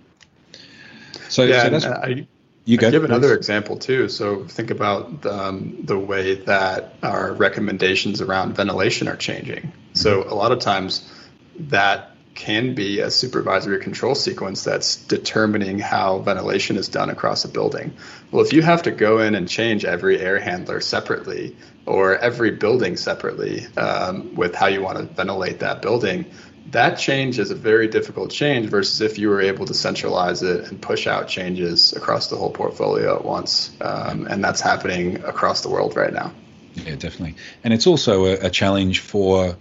So, 1.28 1.44
yeah, 1.44 1.64
so 1.64 1.70
that's. 1.70 1.84
I, 1.84 2.26
you 2.68 2.76
I 2.82 2.90
give 2.90 3.04
another 3.04 3.34
example 3.34 3.78
too. 3.78 4.10
So 4.10 4.44
think 4.44 4.70
about 4.70 5.24
um, 5.24 5.78
the 5.84 5.98
way 5.98 6.34
that 6.34 6.92
our 7.02 7.32
recommendations 7.32 8.20
around 8.20 8.56
ventilation 8.56 9.08
are 9.08 9.16
changing. 9.16 9.72
So 9.94 10.22
a 10.24 10.34
lot 10.34 10.52
of 10.52 10.58
times 10.58 11.10
that 11.58 12.10
can 12.38 12.72
be 12.72 13.00
a 13.00 13.10
supervisory 13.10 13.80
control 13.80 14.14
sequence 14.14 14.62
that's 14.62 14.94
determining 14.94 15.80
how 15.80 16.20
ventilation 16.20 16.76
is 16.76 16.88
done 16.88 17.10
across 17.10 17.44
a 17.44 17.48
building. 17.48 17.92
Well, 18.30 18.44
if 18.44 18.52
you 18.52 18.62
have 18.62 18.84
to 18.84 18.92
go 18.92 19.18
in 19.18 19.34
and 19.34 19.48
change 19.48 19.84
every 19.84 20.20
air 20.20 20.38
handler 20.38 20.80
separately 20.80 21.56
or 21.84 22.16
every 22.16 22.52
building 22.52 22.96
separately 22.96 23.66
um, 23.76 24.36
with 24.36 24.54
how 24.54 24.68
you 24.68 24.80
want 24.82 24.98
to 24.98 25.04
ventilate 25.04 25.58
that 25.58 25.82
building, 25.82 26.26
that 26.70 26.96
change 26.96 27.40
is 27.40 27.50
a 27.50 27.56
very 27.56 27.88
difficult 27.88 28.30
change 28.30 28.68
versus 28.68 29.00
if 29.00 29.18
you 29.18 29.30
were 29.30 29.40
able 29.40 29.66
to 29.66 29.74
centralize 29.74 30.40
it 30.44 30.70
and 30.70 30.80
push 30.80 31.08
out 31.08 31.26
changes 31.26 31.92
across 31.92 32.28
the 32.28 32.36
whole 32.36 32.52
portfolio 32.52 33.16
at 33.16 33.24
once. 33.24 33.72
Um, 33.80 34.28
and 34.28 34.44
that's 34.44 34.60
happening 34.60 35.24
across 35.24 35.62
the 35.62 35.70
world 35.70 35.96
right 35.96 36.12
now. 36.12 36.32
Yeah, 36.74 36.94
definitely. 36.94 37.34
And 37.64 37.74
it's 37.74 37.88
also 37.88 38.26
a, 38.26 38.46
a 38.46 38.50
challenge 38.50 39.00
for 39.00 39.56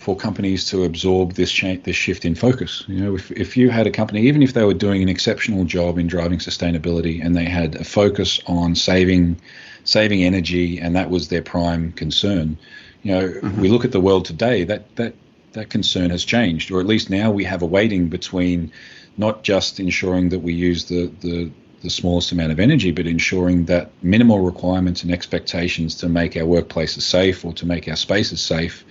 for 0.00 0.16
companies 0.16 0.64
to 0.64 0.84
absorb 0.84 1.34
this 1.34 1.52
change, 1.52 1.82
this 1.82 1.94
shift 1.94 2.24
in 2.24 2.34
focus. 2.34 2.84
You 2.88 3.00
know, 3.00 3.14
if, 3.14 3.30
if 3.32 3.54
you 3.54 3.68
had 3.68 3.86
a 3.86 3.90
company, 3.90 4.22
even 4.22 4.42
if 4.42 4.54
they 4.54 4.64
were 4.64 4.72
doing 4.72 5.02
an 5.02 5.10
exceptional 5.10 5.64
job 5.64 5.98
in 5.98 6.06
driving 6.06 6.38
sustainability, 6.38 7.22
and 7.22 7.36
they 7.36 7.44
had 7.44 7.76
a 7.76 7.84
focus 7.84 8.40
on 8.46 8.74
saving 8.74 9.38
saving 9.84 10.22
energy, 10.24 10.78
and 10.78 10.96
that 10.96 11.10
was 11.10 11.28
their 11.28 11.42
prime 11.42 11.92
concern, 11.92 12.56
you 13.02 13.12
know, 13.12 13.28
mm-hmm. 13.28 13.60
we 13.60 13.68
look 13.68 13.84
at 13.84 13.92
the 13.92 14.00
world 14.00 14.24
today. 14.24 14.64
That 14.64 14.96
that 14.96 15.14
that 15.52 15.68
concern 15.68 16.08
has 16.08 16.24
changed, 16.24 16.70
or 16.70 16.80
at 16.80 16.86
least 16.86 17.10
now 17.10 17.30
we 17.30 17.44
have 17.44 17.60
a 17.60 17.66
weighting 17.66 18.08
between 18.08 18.72
not 19.18 19.42
just 19.42 19.78
ensuring 19.78 20.30
that 20.30 20.38
we 20.38 20.54
use 20.54 20.86
the 20.86 21.12
the 21.20 21.50
the 21.82 21.90
smallest 21.90 22.32
amount 22.32 22.52
of 22.52 22.60
energy, 22.60 22.90
but 22.90 23.06
ensuring 23.06 23.66
that 23.66 23.90
minimal 24.02 24.40
requirements 24.40 25.02
and 25.02 25.12
expectations 25.12 25.94
to 25.96 26.08
make 26.08 26.38
our 26.38 26.44
workplaces 26.44 27.02
safe 27.02 27.44
or 27.44 27.52
to 27.52 27.66
make 27.66 27.86
our 27.86 27.96
spaces 27.96 28.40
safe 28.40 28.82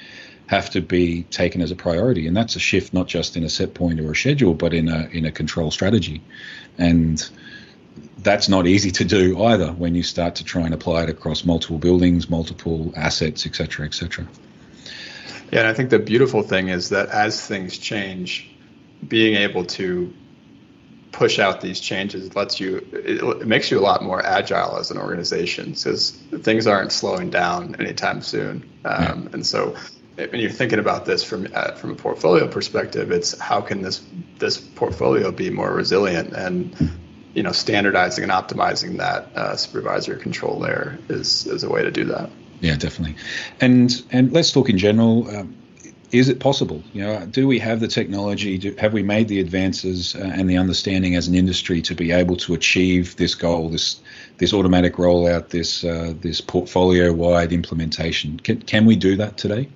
have 0.49 0.71
to 0.71 0.81
be 0.81 1.21
taken 1.29 1.61
as 1.61 1.69
a 1.69 1.75
priority, 1.75 2.25
and 2.25 2.35
that's 2.35 2.55
a 2.55 2.59
shift 2.59 2.91
not 2.91 3.05
just 3.05 3.37
in 3.37 3.43
a 3.43 3.49
set 3.49 3.75
point 3.75 3.99
or 3.99 4.11
a 4.11 4.15
schedule, 4.15 4.55
but 4.55 4.73
in 4.73 4.89
a 4.89 5.07
in 5.11 5.25
a 5.25 5.31
control 5.31 5.69
strategy. 5.69 6.23
And 6.79 7.23
that's 8.23 8.49
not 8.49 8.65
easy 8.65 8.89
to 8.89 9.05
do 9.05 9.43
either 9.43 9.71
when 9.71 9.93
you 9.93 10.01
start 10.01 10.35
to 10.35 10.43
try 10.43 10.63
and 10.63 10.73
apply 10.73 11.03
it 11.03 11.09
across 11.09 11.45
multiple 11.45 11.77
buildings, 11.77 12.31
multiple 12.31 12.91
assets, 12.95 13.45
et 13.45 13.53
cetera, 13.53 13.85
et 13.85 13.93
cetera. 13.93 14.27
Yeah, 15.51 15.59
and 15.59 15.67
I 15.67 15.73
think 15.75 15.91
the 15.91 15.99
beautiful 15.99 16.41
thing 16.41 16.69
is 16.69 16.89
that 16.89 17.09
as 17.09 17.45
things 17.45 17.77
change, 17.77 18.49
being 19.07 19.35
able 19.35 19.65
to 19.65 20.11
push 21.11 21.37
out 21.37 21.61
these 21.61 21.79
changes 21.79 22.35
lets 22.35 22.59
you 22.59 22.77
it, 22.91 23.21
it 23.21 23.45
makes 23.45 23.69
you 23.69 23.77
a 23.77 23.85
lot 23.91 24.01
more 24.01 24.25
agile 24.25 24.77
as 24.77 24.89
an 24.89 24.97
organization 24.97 25.71
because 25.73 26.11
things 26.41 26.65
aren't 26.65 26.91
slowing 26.91 27.29
down 27.29 27.75
anytime 27.79 28.21
soon 28.21 28.63
um, 28.85 29.03
yeah. 29.03 29.33
and 29.33 29.45
so 29.45 29.75
when 30.27 30.41
you're 30.41 30.51
thinking 30.51 30.79
about 30.79 31.05
this 31.05 31.23
from 31.23 31.47
uh, 31.53 31.71
from 31.71 31.91
a 31.91 31.95
portfolio 31.95 32.47
perspective 32.47 33.11
it's 33.11 33.37
how 33.39 33.61
can 33.61 33.81
this 33.81 34.03
this 34.37 34.57
portfolio 34.57 35.31
be 35.31 35.49
more 35.49 35.73
resilient 35.73 36.33
and 36.33 36.75
you 37.33 37.43
know 37.43 37.51
standardizing 37.51 38.23
and 38.23 38.31
optimizing 38.31 38.97
that 38.97 39.27
uh, 39.35 39.55
supervisory 39.55 40.19
control 40.19 40.59
layer 40.59 40.97
is 41.09 41.47
is 41.47 41.63
a 41.63 41.69
way 41.69 41.83
to 41.83 41.91
do 41.91 42.05
that 42.05 42.29
yeah 42.59 42.75
definitely 42.75 43.15
and 43.61 44.03
and 44.11 44.31
let's 44.33 44.51
talk 44.51 44.69
in 44.69 44.77
general 44.77 45.29
um, 45.35 45.55
is 46.11 46.27
it 46.27 46.39
possible? 46.39 46.81
You 46.91 47.03
know, 47.03 47.25
do 47.27 47.47
we 47.47 47.59
have 47.59 47.79
the 47.79 47.87
technology? 47.87 48.57
Do, 48.57 48.73
have 48.79 48.93
we 48.93 49.03
made 49.03 49.27
the 49.27 49.39
advances 49.39 50.15
uh, 50.15 50.19
and 50.19 50.49
the 50.49 50.57
understanding 50.57 51.15
as 51.15 51.27
an 51.27 51.35
industry 51.35 51.83
to 51.83 51.93
be 51.93 52.11
able 52.11 52.35
to 52.37 52.55
achieve 52.55 53.15
this 53.17 53.35
goal, 53.35 53.69
this 53.69 54.01
this 54.37 54.51
automatic 54.51 54.95
rollout, 54.95 55.49
this 55.49 55.83
uh, 55.83 56.15
this 56.19 56.41
portfolio-wide 56.41 57.53
implementation? 57.53 58.39
Can 58.39 58.59
can 58.63 58.87
we 58.87 58.95
do 58.95 59.17
that 59.17 59.37
today? 59.37 59.69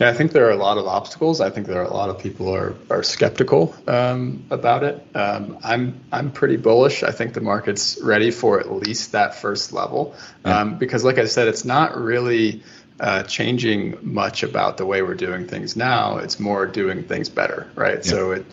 Yeah, 0.00 0.08
I 0.08 0.12
think 0.12 0.32
there 0.32 0.46
are 0.48 0.50
a 0.50 0.56
lot 0.56 0.76
of 0.76 0.86
obstacles. 0.86 1.40
I 1.40 1.50
think 1.50 1.68
there 1.68 1.80
are 1.80 1.84
a 1.84 1.92
lot 1.92 2.10
of 2.10 2.18
people 2.18 2.52
are 2.52 2.74
are 2.90 3.04
skeptical 3.04 3.74
um, 3.86 4.44
about 4.50 4.82
it. 4.82 5.06
Um, 5.14 5.58
I'm 5.62 6.00
I'm 6.10 6.32
pretty 6.32 6.56
bullish. 6.56 7.04
I 7.04 7.12
think 7.12 7.32
the 7.32 7.40
market's 7.40 8.00
ready 8.02 8.32
for 8.32 8.58
at 8.58 8.72
least 8.72 9.12
that 9.12 9.36
first 9.36 9.72
level 9.72 10.14
um, 10.44 10.78
because, 10.78 11.04
like 11.04 11.18
I 11.18 11.26
said, 11.26 11.46
it's 11.46 11.64
not 11.64 11.96
really 11.96 12.64
uh, 12.98 13.22
changing 13.22 13.98
much 14.02 14.42
about 14.42 14.78
the 14.78 14.86
way 14.86 15.02
we're 15.02 15.14
doing 15.14 15.46
things 15.46 15.76
now. 15.76 16.18
It's 16.18 16.40
more 16.40 16.66
doing 16.66 17.04
things 17.04 17.28
better, 17.28 17.70
right? 17.76 17.98
Yeah. 17.98 18.10
So 18.10 18.32
it, 18.32 18.46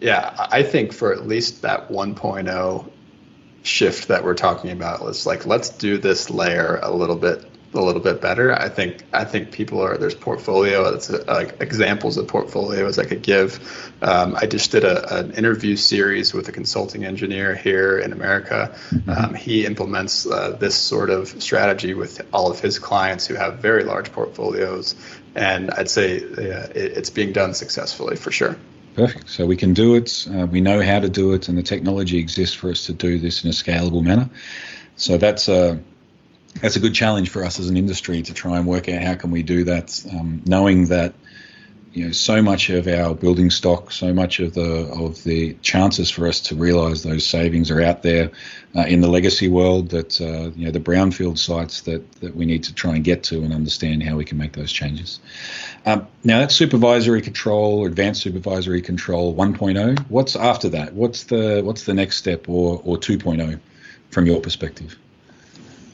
yeah, 0.00 0.34
I 0.50 0.62
think 0.64 0.92
for 0.92 1.14
at 1.14 1.26
least 1.26 1.62
that 1.62 1.88
1.0 1.88 2.90
shift 3.62 4.08
that 4.08 4.22
we're 4.22 4.34
talking 4.34 4.70
about, 4.70 5.00
it's 5.08 5.24
like 5.24 5.46
let's 5.46 5.70
do 5.70 5.96
this 5.96 6.28
layer 6.28 6.78
a 6.82 6.90
little 6.90 7.16
bit 7.16 7.42
a 7.74 7.80
little 7.80 8.00
bit 8.00 8.20
better. 8.20 8.52
I 8.52 8.68
think 8.68 9.04
I 9.12 9.24
think 9.24 9.52
people 9.52 9.80
are 9.80 9.96
there's 9.96 10.14
portfolio 10.14 10.90
that's 10.90 11.10
like 11.10 11.60
examples 11.60 12.16
of 12.16 12.28
portfolios 12.28 12.98
I 12.98 13.04
could 13.04 13.22
give. 13.22 13.92
Um, 14.02 14.36
I 14.36 14.46
just 14.46 14.70
did 14.70 14.84
a, 14.84 15.18
an 15.18 15.32
interview 15.32 15.76
series 15.76 16.32
with 16.32 16.48
a 16.48 16.52
consulting 16.52 17.04
engineer 17.04 17.54
here 17.54 17.98
in 17.98 18.12
America. 18.12 18.74
Mm-hmm. 18.90 19.10
Um, 19.10 19.34
he 19.34 19.66
implements 19.66 20.26
uh, 20.26 20.52
this 20.52 20.76
sort 20.76 21.10
of 21.10 21.42
strategy 21.42 21.94
with 21.94 22.20
all 22.32 22.50
of 22.50 22.60
his 22.60 22.78
clients 22.78 23.26
who 23.26 23.34
have 23.34 23.58
very 23.58 23.84
large 23.84 24.12
portfolios, 24.12 24.94
and 25.34 25.70
I'd 25.70 25.90
say 25.90 26.18
uh, 26.18 26.68
it, 26.74 26.96
it's 26.96 27.10
being 27.10 27.32
done 27.32 27.54
successfully 27.54 28.16
for 28.16 28.30
sure. 28.30 28.56
Perfect. 28.94 29.28
So 29.28 29.44
we 29.44 29.56
can 29.56 29.74
do 29.74 29.96
it. 29.96 30.26
Uh, 30.32 30.46
we 30.46 30.60
know 30.60 30.80
how 30.80 31.00
to 31.00 31.08
do 31.08 31.32
it, 31.32 31.48
and 31.48 31.58
the 31.58 31.62
technology 31.62 32.18
exists 32.18 32.54
for 32.54 32.70
us 32.70 32.86
to 32.86 32.92
do 32.92 33.18
this 33.18 33.42
in 33.42 33.50
a 33.50 33.52
scalable 33.52 34.02
manner. 34.02 34.30
So 34.96 35.18
that's 35.18 35.48
a 35.48 35.72
uh, 35.72 35.76
that's 36.60 36.76
a 36.76 36.80
good 36.80 36.94
challenge 36.94 37.30
for 37.30 37.44
us 37.44 37.58
as 37.58 37.68
an 37.68 37.76
industry 37.76 38.22
to 38.22 38.34
try 38.34 38.58
and 38.58 38.66
work 38.66 38.88
out 38.88 39.02
how 39.02 39.14
can 39.14 39.30
we 39.30 39.42
do 39.42 39.64
that, 39.64 40.04
um, 40.12 40.42
knowing 40.46 40.86
that 40.86 41.14
you 41.92 42.06
know 42.06 42.12
so 42.12 42.42
much 42.42 42.70
of 42.70 42.88
our 42.88 43.14
building 43.14 43.50
stock, 43.50 43.92
so 43.92 44.12
much 44.12 44.40
of 44.40 44.54
the 44.54 44.88
of 44.92 45.22
the 45.22 45.54
chances 45.62 46.10
for 46.10 46.26
us 46.26 46.40
to 46.40 46.56
realise 46.56 47.02
those 47.02 47.24
savings 47.24 47.70
are 47.70 47.80
out 47.80 48.02
there 48.02 48.32
uh, 48.74 48.80
in 48.80 49.00
the 49.00 49.08
legacy 49.08 49.46
world. 49.46 49.90
That 49.90 50.20
uh, 50.20 50.50
you 50.56 50.66
know 50.66 50.72
the 50.72 50.80
brownfield 50.80 51.38
sites 51.38 51.82
that 51.82 52.10
that 52.20 52.34
we 52.34 52.46
need 52.46 52.64
to 52.64 52.74
try 52.74 52.96
and 52.96 53.04
get 53.04 53.22
to 53.24 53.42
and 53.42 53.52
understand 53.52 54.02
how 54.02 54.16
we 54.16 54.24
can 54.24 54.38
make 54.38 54.54
those 54.54 54.72
changes. 54.72 55.20
Um, 55.86 56.08
now 56.24 56.40
that's 56.40 56.54
supervisory 56.54 57.22
control, 57.22 57.86
advanced 57.86 58.22
supervisory 58.22 58.82
control 58.82 59.34
1.0. 59.34 59.98
What's 60.08 60.34
after 60.34 60.68
that? 60.70 60.94
What's 60.94 61.24
the 61.24 61.62
what's 61.62 61.84
the 61.84 61.94
next 61.94 62.16
step 62.16 62.48
or 62.48 62.80
or 62.84 62.96
2.0 62.96 63.60
from 64.10 64.26
your 64.26 64.40
perspective? 64.40 64.96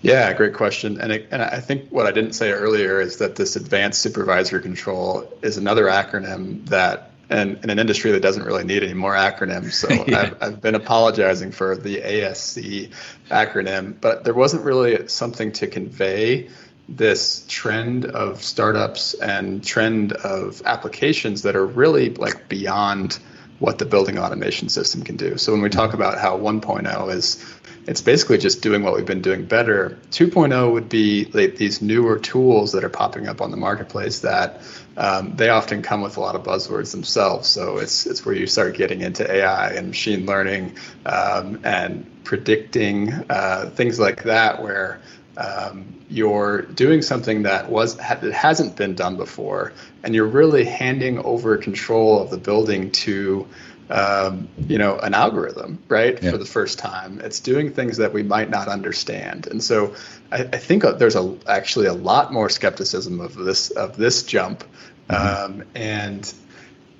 Yeah, 0.02 0.32
great 0.32 0.54
question. 0.54 1.00
And, 1.00 1.12
it, 1.12 1.28
and 1.30 1.42
I 1.42 1.60
think 1.60 1.90
what 1.90 2.06
I 2.06 2.12
didn't 2.12 2.32
say 2.32 2.52
earlier 2.52 3.00
is 3.00 3.18
that 3.18 3.36
this 3.36 3.56
advanced 3.56 4.00
supervisory 4.00 4.62
control 4.62 5.30
is 5.42 5.58
another 5.58 5.84
acronym 5.84 6.66
that, 6.66 7.10
and 7.28 7.62
in 7.62 7.70
an 7.70 7.78
industry 7.78 8.12
that 8.12 8.20
doesn't 8.20 8.44
really 8.44 8.64
need 8.64 8.82
any 8.82 8.94
more 8.94 9.12
acronyms. 9.12 9.72
So 9.72 9.88
yeah. 10.08 10.20
I've, 10.20 10.42
I've 10.42 10.60
been 10.60 10.74
apologizing 10.74 11.52
for 11.52 11.76
the 11.76 12.00
ASC 12.00 12.92
acronym, 13.28 14.00
but 14.00 14.24
there 14.24 14.34
wasn't 14.34 14.64
really 14.64 15.06
something 15.08 15.52
to 15.52 15.66
convey 15.66 16.48
this 16.88 17.44
trend 17.46 18.04
of 18.04 18.42
startups 18.42 19.14
and 19.14 19.62
trend 19.62 20.12
of 20.12 20.62
applications 20.64 21.42
that 21.42 21.54
are 21.54 21.66
really 21.66 22.10
like 22.10 22.48
beyond 22.48 23.18
what 23.60 23.78
the 23.78 23.84
building 23.84 24.18
automation 24.18 24.68
system 24.68 25.02
can 25.02 25.16
do. 25.16 25.36
So 25.38 25.52
when 25.52 25.62
we 25.62 25.68
talk 25.68 25.94
about 25.94 26.18
how 26.18 26.36
1.0 26.36 27.14
is 27.14 27.44
it's 27.86 28.02
basically 28.02 28.38
just 28.38 28.62
doing 28.62 28.82
what 28.82 28.94
we've 28.94 29.06
been 29.06 29.22
doing 29.22 29.46
better. 29.46 29.98
2.0 30.10 30.72
would 30.72 30.88
be 30.88 31.24
like 31.32 31.56
these 31.56 31.80
newer 31.80 32.18
tools 32.18 32.72
that 32.72 32.84
are 32.84 32.90
popping 32.90 33.26
up 33.26 33.40
on 33.40 33.50
the 33.50 33.56
marketplace 33.56 34.20
that 34.20 34.60
um, 34.96 35.34
they 35.36 35.48
often 35.48 35.82
come 35.82 36.02
with 36.02 36.16
a 36.16 36.20
lot 36.20 36.34
of 36.34 36.42
buzzwords 36.42 36.92
themselves. 36.92 37.48
So 37.48 37.78
it's 37.78 38.06
it's 38.06 38.24
where 38.24 38.34
you 38.34 38.46
start 38.46 38.76
getting 38.76 39.00
into 39.00 39.30
AI 39.30 39.70
and 39.72 39.88
machine 39.88 40.26
learning 40.26 40.76
um, 41.06 41.60
and 41.64 42.06
predicting 42.24 43.12
uh, 43.30 43.70
things 43.74 43.98
like 43.98 44.24
that, 44.24 44.62
where 44.62 45.00
um, 45.40 46.04
you're 46.08 46.62
doing 46.62 47.02
something 47.02 47.44
that 47.44 47.70
was 47.70 47.96
that 47.96 48.22
hasn't 48.22 48.76
been 48.76 48.94
done 48.94 49.16
before, 49.16 49.72
and 50.02 50.14
you're 50.14 50.26
really 50.26 50.64
handing 50.64 51.18
over 51.18 51.56
control 51.56 52.20
of 52.22 52.30
the 52.30 52.36
building 52.36 52.90
to 52.90 53.46
um, 53.90 54.48
you 54.68 54.78
know, 54.78 54.98
an 54.98 55.14
algorithm, 55.14 55.82
right, 55.88 56.22
yeah. 56.22 56.30
for 56.30 56.38
the 56.38 56.44
first 56.44 56.78
time. 56.78 57.20
It's 57.20 57.40
doing 57.40 57.72
things 57.72 57.96
that 57.96 58.12
we 58.12 58.22
might 58.22 58.48
not 58.48 58.68
understand, 58.68 59.48
and 59.48 59.62
so 59.62 59.94
I, 60.30 60.42
I 60.42 60.58
think 60.58 60.84
there's 60.98 61.16
a 61.16 61.36
actually 61.46 61.86
a 61.86 61.94
lot 61.94 62.32
more 62.32 62.48
skepticism 62.48 63.20
of 63.20 63.34
this 63.34 63.70
of 63.70 63.96
this 63.96 64.22
jump, 64.22 64.64
mm-hmm. 65.08 65.60
um, 65.60 65.64
and 65.74 66.32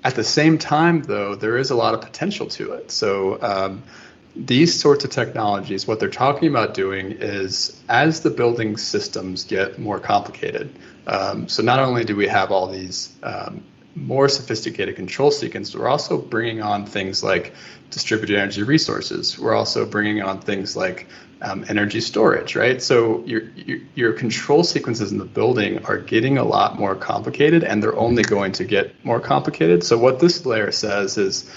at 0.03 0.15
the 0.15 0.23
same 0.23 0.57
time, 0.57 1.03
though, 1.03 1.35
there 1.35 1.57
is 1.57 1.69
a 1.69 1.75
lot 1.75 1.93
of 1.93 2.01
potential 2.01 2.47
to 2.47 2.73
it. 2.73 2.91
So. 2.91 3.39
These 4.35 4.79
sorts 4.79 5.03
of 5.03 5.11
technologies, 5.11 5.85
what 5.87 5.99
they're 5.99 6.09
talking 6.09 6.47
about 6.47 6.73
doing 6.73 7.11
is 7.11 7.81
as 7.89 8.21
the 8.21 8.29
building 8.29 8.77
systems 8.77 9.43
get 9.43 9.77
more 9.77 9.99
complicated. 9.99 10.73
Um, 11.05 11.49
so 11.49 11.61
not 11.63 11.79
only 11.79 12.05
do 12.05 12.15
we 12.15 12.27
have 12.27 12.51
all 12.51 12.67
these 12.67 13.13
um, 13.23 13.63
more 13.95 14.29
sophisticated 14.29 14.95
control 14.95 15.31
sequences, 15.31 15.75
we're 15.75 15.89
also 15.89 16.17
bringing 16.17 16.61
on 16.61 16.85
things 16.85 17.23
like 17.23 17.53
distributed 17.89 18.37
energy 18.37 18.63
resources. 18.63 19.37
We're 19.37 19.53
also 19.53 19.85
bringing 19.85 20.21
on 20.21 20.39
things 20.39 20.77
like 20.77 21.07
um, 21.41 21.65
energy 21.67 21.99
storage, 21.99 22.55
right? 22.55 22.81
So 22.81 23.25
your, 23.25 23.43
your, 23.55 23.79
your 23.95 24.13
control 24.13 24.63
sequences 24.63 25.11
in 25.11 25.17
the 25.17 25.25
building 25.25 25.83
are 25.85 25.97
getting 25.97 26.37
a 26.37 26.43
lot 26.43 26.79
more 26.79 26.95
complicated, 26.95 27.63
and 27.63 27.81
they're 27.81 27.97
only 27.97 28.23
going 28.23 28.53
to 28.53 28.63
get 28.63 29.03
more 29.03 29.19
complicated. 29.19 29.83
So 29.83 29.97
what 29.97 30.19
this 30.19 30.45
layer 30.45 30.71
says 30.71 31.17
is, 31.17 31.51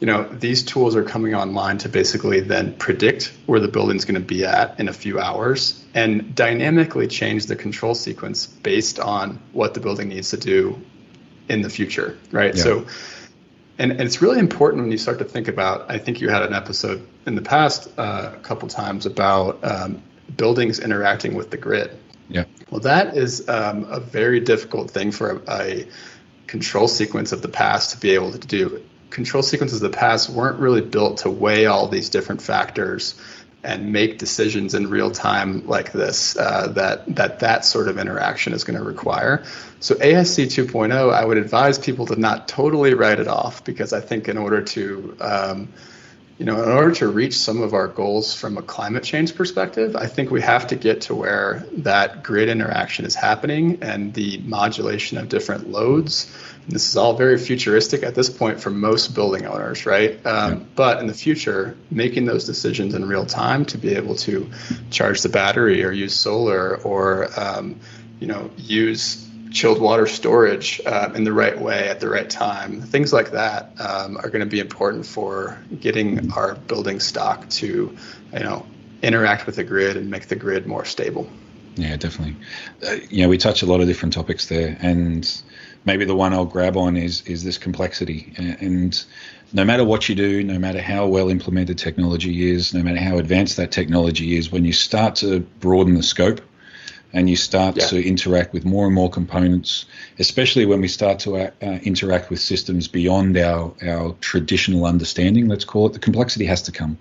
you 0.00 0.06
know, 0.06 0.22
these 0.28 0.62
tools 0.62 0.94
are 0.94 1.02
coming 1.02 1.34
online 1.34 1.78
to 1.78 1.88
basically 1.88 2.40
then 2.40 2.74
predict 2.76 3.32
where 3.46 3.58
the 3.58 3.68
building's 3.68 4.04
going 4.04 4.20
to 4.20 4.26
be 4.26 4.44
at 4.44 4.78
in 4.78 4.88
a 4.88 4.92
few 4.92 5.18
hours 5.18 5.84
and 5.94 6.34
dynamically 6.34 7.08
change 7.08 7.46
the 7.46 7.56
control 7.56 7.94
sequence 7.94 8.46
based 8.46 9.00
on 9.00 9.40
what 9.52 9.74
the 9.74 9.80
building 9.80 10.08
needs 10.08 10.30
to 10.30 10.36
do 10.36 10.80
in 11.48 11.62
the 11.62 11.70
future, 11.70 12.16
right? 12.30 12.54
Yeah. 12.54 12.62
So, 12.62 12.86
and, 13.78 13.92
and, 13.92 14.02
it's 14.02 14.22
really 14.22 14.38
important 14.38 14.82
when 14.82 14.92
you 14.92 14.98
start 14.98 15.18
to 15.18 15.24
think 15.24 15.48
about. 15.48 15.90
I 15.90 15.98
think 15.98 16.20
you 16.20 16.28
had 16.28 16.42
an 16.42 16.54
episode 16.54 17.06
in 17.26 17.34
the 17.34 17.42
past 17.42 17.88
uh, 17.98 18.32
a 18.34 18.38
couple 18.40 18.68
times 18.68 19.06
about 19.06 19.58
um, 19.64 20.02
buildings 20.36 20.78
interacting 20.78 21.34
with 21.34 21.50
the 21.50 21.56
grid. 21.56 21.90
Yeah. 22.28 22.44
Well, 22.70 22.80
that 22.80 23.16
is 23.16 23.48
um, 23.48 23.84
a 23.84 23.98
very 23.98 24.40
difficult 24.40 24.90
thing 24.90 25.10
for 25.10 25.42
a, 25.48 25.52
a 25.52 25.88
control 26.46 26.86
sequence 26.86 27.32
of 27.32 27.42
the 27.42 27.48
past 27.48 27.92
to 27.92 27.98
be 27.98 28.10
able 28.10 28.32
to 28.32 28.38
do. 28.38 28.82
Control 29.10 29.42
sequences 29.42 29.82
of 29.82 29.90
the 29.90 29.96
past 29.96 30.28
weren't 30.28 30.58
really 30.58 30.80
built 30.82 31.18
to 31.18 31.30
weigh 31.30 31.66
all 31.66 31.88
these 31.88 32.10
different 32.10 32.42
factors 32.42 33.14
and 33.64 33.92
make 33.92 34.18
decisions 34.18 34.74
in 34.74 34.88
real 34.88 35.10
time 35.10 35.66
like 35.66 35.92
this 35.92 36.36
uh, 36.36 36.68
that 36.68 37.04
that 37.16 37.40
that 37.40 37.64
sort 37.64 37.88
of 37.88 37.98
interaction 37.98 38.52
is 38.52 38.64
going 38.64 38.78
to 38.78 38.84
require. 38.84 39.44
So 39.80 39.94
ASC 39.96 40.46
2.0, 40.46 41.12
I 41.12 41.24
would 41.24 41.38
advise 41.38 41.78
people 41.78 42.06
to 42.06 42.16
not 42.16 42.46
totally 42.48 42.94
write 42.94 43.18
it 43.18 43.28
off 43.28 43.64
because 43.64 43.92
I 43.92 44.00
think 44.00 44.28
in 44.28 44.38
order 44.38 44.62
to 44.62 45.16
um, 45.20 45.68
you 46.38 46.44
know, 46.44 46.62
in 46.62 46.68
order 46.68 46.94
to 46.94 47.08
reach 47.08 47.36
some 47.36 47.62
of 47.62 47.74
our 47.74 47.88
goals 47.88 48.32
from 48.32 48.58
a 48.58 48.62
climate 48.62 49.02
change 49.02 49.34
perspective, 49.34 49.96
I 49.96 50.06
think 50.06 50.30
we 50.30 50.40
have 50.40 50.68
to 50.68 50.76
get 50.76 51.00
to 51.02 51.14
where 51.14 51.66
that 51.78 52.22
grid 52.22 52.48
interaction 52.48 53.04
is 53.04 53.16
happening 53.16 53.78
and 53.82 54.14
the 54.14 54.38
modulation 54.38 55.18
of 55.18 55.28
different 55.28 55.68
loads. 55.68 56.32
And 56.62 56.72
this 56.72 56.88
is 56.88 56.96
all 56.96 57.14
very 57.14 57.38
futuristic 57.38 58.04
at 58.04 58.14
this 58.14 58.30
point 58.30 58.60
for 58.60 58.70
most 58.70 59.16
building 59.16 59.46
owners, 59.46 59.84
right? 59.84 60.24
Um, 60.24 60.52
yeah. 60.52 60.64
But 60.76 61.00
in 61.00 61.08
the 61.08 61.14
future, 61.14 61.76
making 61.90 62.26
those 62.26 62.44
decisions 62.44 62.94
in 62.94 63.04
real 63.08 63.26
time 63.26 63.64
to 63.66 63.78
be 63.78 63.96
able 63.96 64.14
to 64.16 64.48
charge 64.90 65.22
the 65.22 65.28
battery 65.28 65.84
or 65.84 65.90
use 65.90 66.14
solar 66.14 66.76
or, 66.82 67.28
um, 67.36 67.80
you 68.20 68.28
know, 68.28 68.48
use 68.56 69.27
chilled 69.50 69.80
water 69.80 70.06
storage 70.06 70.80
uh, 70.86 71.10
in 71.14 71.24
the 71.24 71.32
right 71.32 71.58
way 71.58 71.88
at 71.88 72.00
the 72.00 72.08
right 72.08 72.28
time. 72.28 72.82
Things 72.82 73.12
like 73.12 73.32
that 73.32 73.72
um, 73.80 74.16
are 74.16 74.30
going 74.30 74.40
to 74.40 74.46
be 74.46 74.60
important 74.60 75.06
for 75.06 75.58
getting 75.80 76.32
our 76.32 76.54
building 76.54 77.00
stock 77.00 77.48
to, 77.50 77.96
you 78.32 78.40
know, 78.40 78.66
interact 79.02 79.46
with 79.46 79.56
the 79.56 79.64
grid 79.64 79.96
and 79.96 80.10
make 80.10 80.28
the 80.28 80.36
grid 80.36 80.66
more 80.66 80.84
stable. 80.84 81.28
Yeah, 81.76 81.96
definitely. 81.96 82.36
Uh, 82.86 82.96
you 83.08 83.22
know, 83.22 83.28
we 83.28 83.38
touch 83.38 83.62
a 83.62 83.66
lot 83.66 83.80
of 83.80 83.86
different 83.86 84.12
topics 84.12 84.46
there, 84.46 84.76
and 84.80 85.42
maybe 85.84 86.04
the 86.04 86.14
one 86.14 86.32
I'll 86.32 86.44
grab 86.44 86.76
on 86.76 86.96
is 86.96 87.22
is 87.22 87.44
this 87.44 87.56
complexity. 87.56 88.34
And 88.36 89.00
no 89.52 89.64
matter 89.64 89.84
what 89.84 90.08
you 90.08 90.16
do, 90.16 90.42
no 90.42 90.58
matter 90.58 90.82
how 90.82 91.06
well 91.06 91.28
implemented 91.28 91.78
technology 91.78 92.50
is, 92.50 92.74
no 92.74 92.82
matter 92.82 92.98
how 92.98 93.18
advanced 93.18 93.56
that 93.58 93.70
technology 93.70 94.36
is, 94.36 94.50
when 94.50 94.64
you 94.64 94.72
start 94.72 95.14
to 95.16 95.40
broaden 95.60 95.94
the 95.94 96.02
scope 96.02 96.40
and 97.12 97.28
you 97.30 97.36
start 97.36 97.76
yeah. 97.76 97.86
to 97.86 98.06
interact 98.06 98.52
with 98.52 98.64
more 98.64 98.86
and 98.86 98.94
more 98.94 99.10
components, 99.10 99.86
especially 100.18 100.66
when 100.66 100.80
we 100.80 100.88
start 100.88 101.18
to 101.20 101.36
uh, 101.36 101.50
uh, 101.62 101.78
interact 101.82 102.28
with 102.30 102.40
systems 102.40 102.86
beyond 102.86 103.36
our, 103.38 103.72
our 103.86 104.14
traditional 104.20 104.84
understanding, 104.84 105.48
let's 105.48 105.64
call 105.64 105.86
it, 105.86 105.94
the 105.94 105.98
complexity 105.98 106.44
has 106.44 106.62
to 106.62 106.72
come. 106.72 106.98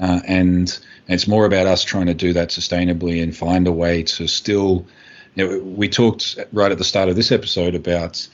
Uh, 0.00 0.20
and 0.26 0.78
it's 1.08 1.28
more 1.28 1.44
about 1.44 1.66
us 1.66 1.84
trying 1.84 2.06
to 2.06 2.14
do 2.14 2.32
that 2.32 2.48
sustainably 2.48 3.22
and 3.22 3.36
find 3.36 3.66
a 3.66 3.72
way 3.72 4.02
to 4.02 4.26
still. 4.26 4.86
You 5.34 5.48
know, 5.48 5.58
we 5.58 5.88
talked 5.88 6.38
right 6.52 6.70
at 6.70 6.78
the 6.78 6.84
start 6.84 7.08
of 7.08 7.16
this 7.16 7.32
episode 7.32 7.74
about 7.74 8.26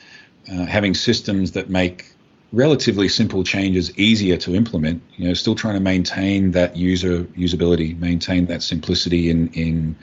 uh, 0.50 0.66
having 0.66 0.94
systems 0.94 1.52
that 1.52 1.70
make 1.70 2.12
relatively 2.52 3.08
simple 3.08 3.44
changes 3.44 3.96
easier 3.98 4.36
to 4.36 4.54
implement. 4.54 5.02
You 5.16 5.28
know, 5.28 5.34
still 5.34 5.54
trying 5.54 5.74
to 5.74 5.80
maintain 5.80 6.50
that 6.52 6.76
user 6.76 7.24
usability, 7.36 7.98
maintain 7.98 8.46
that 8.46 8.62
simplicity 8.62 9.30
in 9.30 9.48
in 9.52 9.96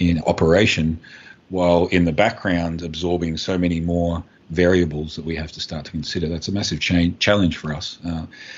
in 0.00 0.22
operation 0.26 1.00
while 1.48 1.86
in 1.88 2.04
the 2.04 2.12
background 2.12 2.82
absorbing 2.82 3.36
so 3.36 3.58
many 3.58 3.80
more 3.80 4.24
variables 4.50 5.16
that 5.16 5.24
we 5.24 5.34
have 5.36 5.50
to 5.52 5.60
start 5.60 5.84
to 5.86 5.90
consider. 5.90 6.28
That's 6.28 6.48
a 6.48 6.52
massive 6.52 6.80
change, 6.80 7.18
challenge 7.18 7.56
for 7.56 7.72
us. 7.72 7.98
Uh, 8.04 8.08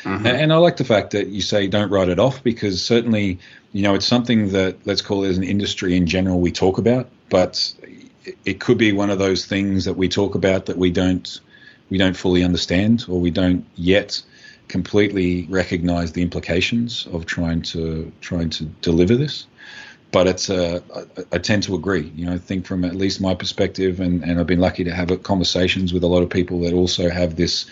mm-hmm. 0.02 0.26
and, 0.26 0.26
and, 0.26 0.52
I 0.52 0.56
like 0.56 0.76
the 0.76 0.84
fact 0.84 1.12
that 1.12 1.28
you 1.28 1.40
say 1.40 1.68
don't 1.68 1.90
write 1.90 2.08
it 2.08 2.18
off 2.18 2.42
because 2.42 2.84
certainly, 2.84 3.38
you 3.72 3.82
know, 3.82 3.94
it's 3.94 4.06
something 4.06 4.50
that 4.50 4.76
let's 4.86 5.02
call 5.02 5.24
it 5.24 5.28
as 5.28 5.38
an 5.38 5.44
industry 5.44 5.96
in 5.96 6.06
general 6.06 6.40
we 6.40 6.50
talk 6.50 6.78
about, 6.78 7.08
but 7.30 7.72
it 8.44 8.60
could 8.60 8.78
be 8.78 8.92
one 8.92 9.10
of 9.10 9.18
those 9.18 9.46
things 9.46 9.84
that 9.84 9.94
we 9.94 10.08
talk 10.08 10.34
about 10.34 10.66
that 10.66 10.76
we 10.76 10.90
don't 10.90 11.40
we 11.90 11.98
don't 11.98 12.16
fully 12.16 12.42
understand 12.42 13.04
or 13.08 13.20
we 13.20 13.30
don't 13.30 13.64
yet 13.76 14.22
completely 14.68 15.46
recognize 15.50 16.12
the 16.12 16.22
implications 16.22 17.06
of 17.12 17.26
trying 17.26 17.62
to 17.62 18.10
trying 18.20 18.50
to 18.50 18.64
deliver 18.64 19.14
this 19.14 19.46
but 20.14 20.28
it's 20.28 20.48
uh, 20.48 20.78
I, 21.32 21.38
tend 21.38 21.64
to 21.64 21.74
agree. 21.74 22.12
You 22.14 22.26
know, 22.26 22.34
I 22.34 22.38
think 22.38 22.66
from 22.66 22.84
at 22.84 22.94
least 22.94 23.20
my 23.20 23.34
perspective, 23.34 23.98
and, 23.98 24.22
and 24.22 24.38
I've 24.38 24.46
been 24.46 24.60
lucky 24.60 24.84
to 24.84 24.94
have 24.94 25.10
conversations 25.24 25.92
with 25.92 26.04
a 26.04 26.06
lot 26.06 26.22
of 26.22 26.30
people 26.30 26.60
that 26.60 26.72
also 26.72 27.10
have 27.10 27.34
this 27.34 27.66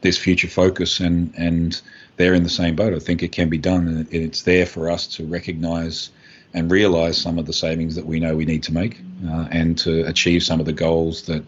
this 0.00 0.16
future 0.16 0.46
focus, 0.46 1.00
and 1.00 1.34
and 1.36 1.82
they're 2.16 2.34
in 2.34 2.44
the 2.44 2.48
same 2.48 2.76
boat. 2.76 2.94
I 2.94 3.00
think 3.00 3.24
it 3.24 3.32
can 3.32 3.48
be 3.48 3.58
done, 3.58 3.88
and 3.88 4.14
it's 4.14 4.42
there 4.42 4.64
for 4.64 4.88
us 4.88 5.08
to 5.16 5.26
recognise 5.26 6.10
and 6.54 6.70
realise 6.70 7.18
some 7.18 7.36
of 7.36 7.46
the 7.46 7.52
savings 7.52 7.96
that 7.96 8.06
we 8.06 8.20
know 8.20 8.36
we 8.36 8.44
need 8.44 8.62
to 8.62 8.72
make, 8.72 9.00
uh, 9.28 9.48
and 9.50 9.76
to 9.78 10.06
achieve 10.06 10.44
some 10.44 10.60
of 10.60 10.66
the 10.66 10.72
goals 10.72 11.22
that 11.22 11.42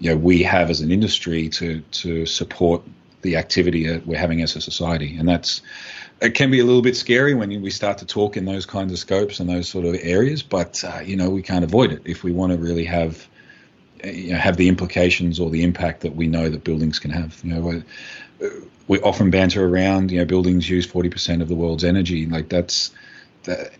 you 0.00 0.08
know 0.08 0.16
we 0.16 0.42
have 0.42 0.70
as 0.70 0.80
an 0.80 0.90
industry 0.90 1.50
to 1.50 1.82
to 2.00 2.24
support 2.24 2.80
the 3.20 3.36
activity 3.36 3.86
that 3.88 4.06
we're 4.06 4.18
having 4.18 4.40
as 4.40 4.56
a 4.56 4.60
society, 4.62 5.18
and 5.18 5.28
that's 5.28 5.60
it 6.22 6.34
can 6.34 6.50
be 6.50 6.60
a 6.60 6.64
little 6.64 6.82
bit 6.82 6.96
scary 6.96 7.34
when 7.34 7.62
we 7.62 7.70
start 7.70 7.98
to 7.98 8.06
talk 8.06 8.36
in 8.36 8.44
those 8.44 8.64
kinds 8.64 8.92
of 8.92 8.98
scopes 8.98 9.40
and 9.40 9.50
those 9.50 9.68
sort 9.68 9.84
of 9.84 9.96
areas, 10.00 10.42
but 10.42 10.82
uh, 10.84 11.00
you 11.00 11.16
know 11.16 11.28
we 11.28 11.42
can't 11.42 11.64
avoid 11.64 11.92
it 11.92 12.02
if 12.04 12.22
we 12.22 12.32
want 12.32 12.52
to 12.52 12.58
really 12.58 12.84
have 12.84 13.28
uh, 14.04 14.08
you 14.08 14.32
know, 14.32 14.38
have 14.38 14.56
the 14.56 14.68
implications 14.68 15.40
or 15.40 15.50
the 15.50 15.62
impact 15.64 16.00
that 16.02 16.14
we 16.14 16.28
know 16.28 16.48
that 16.48 16.62
buildings 16.62 16.98
can 16.98 17.10
have. 17.10 17.40
You 17.44 17.54
know, 17.54 17.82
we 18.86 19.00
often 19.00 19.30
banter 19.30 19.66
around. 19.66 20.12
You 20.12 20.20
know, 20.20 20.24
buildings 20.24 20.70
use 20.70 20.86
forty 20.86 21.08
percent 21.08 21.42
of 21.42 21.48
the 21.48 21.56
world's 21.56 21.84
energy. 21.84 22.26
Like 22.26 22.48
that's 22.48 22.92
that. 23.44 23.72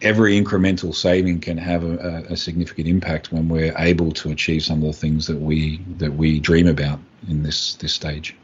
Every 0.00 0.40
incremental 0.40 0.94
saving 0.94 1.40
can 1.40 1.58
have 1.58 1.84
a, 1.84 2.24
a, 2.30 2.36
significant 2.38 2.88
impact 2.88 3.32
when 3.32 3.50
we're 3.50 3.74
able 3.76 4.12
to 4.12 4.30
achieve 4.30 4.62
some 4.62 4.78
of 4.78 4.86
the 4.86 4.94
things 4.94 5.26
that 5.26 5.38
we 5.38 5.78
that 5.98 6.14
we 6.14 6.40
dream 6.40 6.68
about 6.68 7.00
in 7.28 7.42
this 7.42 7.74
this 7.74 7.92
stage. 7.92 8.34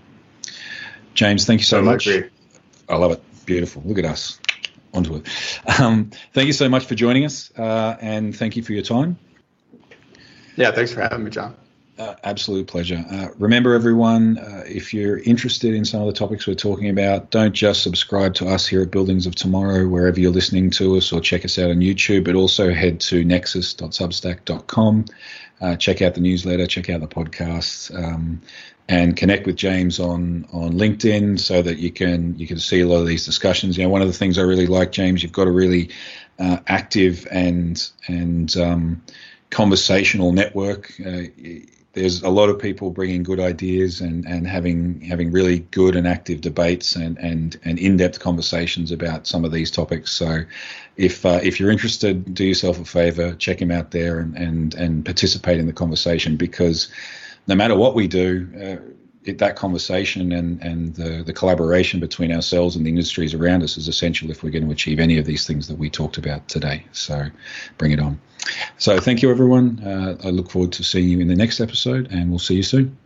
James, 1.15 1.47
thank 1.47 1.61
you 1.61 1.65
so 1.65 1.81
much. 1.81 2.07
I 2.91 2.97
love 2.97 3.13
it. 3.13 3.23
Beautiful. 3.47 3.83
Look 3.87 3.99
at 3.99 4.05
us. 4.05 4.41
Onto 4.93 5.15
it. 5.17 5.29
Um, 5.81 6.11
thank 6.35 6.49
you 6.49 6.53
so 6.53 6.69
much 6.69 6.85
for 6.85 6.97
joining 6.97 7.25
us, 7.25 7.53
uh, 7.57 7.97
and 8.01 8.37
thank 8.37 8.57
you 8.57 8.63
for 8.63 8.73
your 8.73 8.83
time. 8.83 9.17
Yeah, 10.57 10.73
thanks 10.73 10.93
for 10.93 11.01
having 11.01 11.25
me, 11.25 11.31
John. 11.31 11.55
Uh, 12.01 12.15
absolute 12.25 12.67
pleasure. 12.67 13.05
Uh, 13.11 13.29
remember, 13.37 13.75
everyone, 13.75 14.39
uh, 14.39 14.65
if 14.67 14.95
you're 14.95 15.19
interested 15.19 15.75
in 15.75 15.85
some 15.85 16.01
of 16.01 16.07
the 16.07 16.15
topics 16.15 16.47
we're 16.47 16.55
talking 16.55 16.89
about, 16.89 17.31
don't 17.31 17.53
just 17.53 17.83
subscribe 17.83 18.33
to 18.33 18.49
us 18.49 18.67
here 18.67 18.81
at 18.81 18.91
Buildings 18.91 19.27
of 19.27 19.35
Tomorrow, 19.35 19.87
wherever 19.87 20.19
you're 20.19 20.33
listening 20.33 20.71
to 20.71 20.97
us, 20.97 21.13
or 21.13 21.21
check 21.21 21.45
us 21.45 21.59
out 21.59 21.69
on 21.69 21.81
YouTube, 21.81 22.25
but 22.25 22.35
also 22.35 22.73
head 22.73 23.01
to 23.01 23.23
nexus.substack.com. 23.23 25.05
Uh, 25.61 25.77
check 25.77 26.01
out 26.01 26.15
the 26.15 26.23
newsletter, 26.23 26.67
check 26.67 26.89
out 26.89 27.03
the 27.03 27.07
podcast. 27.07 27.95
Um, 27.95 28.41
and 28.89 29.15
connect 29.15 29.47
with 29.47 29.57
James 29.57 30.01
on 30.01 30.47
on 30.55 30.73
LinkedIn 30.73 31.39
so 31.39 31.61
that 31.61 31.79
you 31.79 31.93
can 31.93 32.37
you 32.39 32.47
can 32.47 32.59
see 32.59 32.81
a 32.81 32.89
lot 32.89 33.01
of 33.01 33.07
these 33.07 33.27
discussions. 33.27 33.77
You 33.77 33.85
know, 33.85 33.91
one 33.91 34.01
of 34.01 34.09
the 34.09 34.15
things 34.15 34.39
I 34.39 34.43
really 34.43 34.67
like, 34.67 34.91
James, 34.91 35.23
you've 35.23 35.33
got 35.33 35.47
a 35.47 35.53
really 35.53 35.91
uh, 36.39 36.61
active 36.67 37.29
and 37.31 37.79
and 38.09 38.57
um, 38.57 39.03
conversational 39.51 40.33
network. 40.33 40.95
Uh, 40.99 41.25
there's 42.01 42.23
a 42.23 42.31
lot 42.31 42.49
of 42.49 42.59
people 42.59 42.91
bringing 42.91 43.23
good 43.23 43.41
ideas 43.41 44.01
and, 44.01 44.25
and 44.25 44.47
having 44.47 45.01
having 45.03 45.31
really 45.31 45.61
good 45.71 45.95
and 45.97 46.07
active 46.09 46.41
debates 46.41 46.97
and, 46.97 47.19
and, 47.19 47.59
and 47.65 47.79
in-depth 47.79 48.21
conversations 48.21 48.91
about 48.91 49.27
some 49.27 49.45
of 49.45 49.53
these 49.53 49.71
topics. 49.71 50.11
So, 50.11 50.45
if 50.97 51.27
uh, 51.27 51.41
if 51.43 51.61
you're 51.61 51.71
interested, 51.71 52.35
do 52.35 52.45
yourself 52.45 52.81
a 52.81 52.85
favor, 52.85 53.35
check 53.35 53.61
him 53.61 53.71
out 53.71 53.91
there 53.91 54.19
and, 54.19 54.35
and 54.37 54.75
and 54.75 55.05
participate 55.05 55.59
in 55.59 55.67
the 55.67 55.73
conversation 55.73 56.37
because 56.37 56.89
no 57.47 57.55
matter 57.55 57.77
what 57.77 57.95
we 57.95 58.09
do, 58.09 58.49
uh, 58.59 58.77
it, 59.25 59.39
that 59.39 59.57
conversation 59.57 60.33
and, 60.33 60.63
and 60.63 60.95
the, 60.95 61.23
the 61.23 61.33
collaboration 61.33 62.01
between 62.01 62.33
ourselves 62.33 62.77
and 62.77 62.87
the 62.87 62.91
industries 62.91 63.35
around 63.35 63.63
us 63.63 63.77
is 63.77 63.89
essential 63.89 64.31
if 64.31 64.43
we're 64.43 64.51
going 64.51 64.65
to 64.65 64.73
achieve 64.73 64.99
any 64.99 65.19
of 65.19 65.27
these 65.27 65.47
things 65.47 65.69
that 65.69 65.79
we 65.79 65.91
talked 65.91 66.19
about 66.19 66.49
today. 66.49 66.85
So 66.93 67.27
bring 67.79 67.93
it 67.93 68.01
on. 68.01 68.21
So 68.79 68.99
thank 68.99 69.23
you, 69.23 69.31
everyone. 69.31 69.81
Uh, 69.85 70.17
I 70.25 70.31
look 70.31 70.51
forward 70.51 70.73
to 70.73 70.85
seeing 70.85 71.09
you 71.09 71.21
in 71.21 71.29
the 71.29 71.37
next 71.37 71.61
episode, 71.61 72.11
and 72.11 72.31
we'll 72.31 72.39
see 72.39 72.55
you 72.55 72.63
soon. 72.63 72.97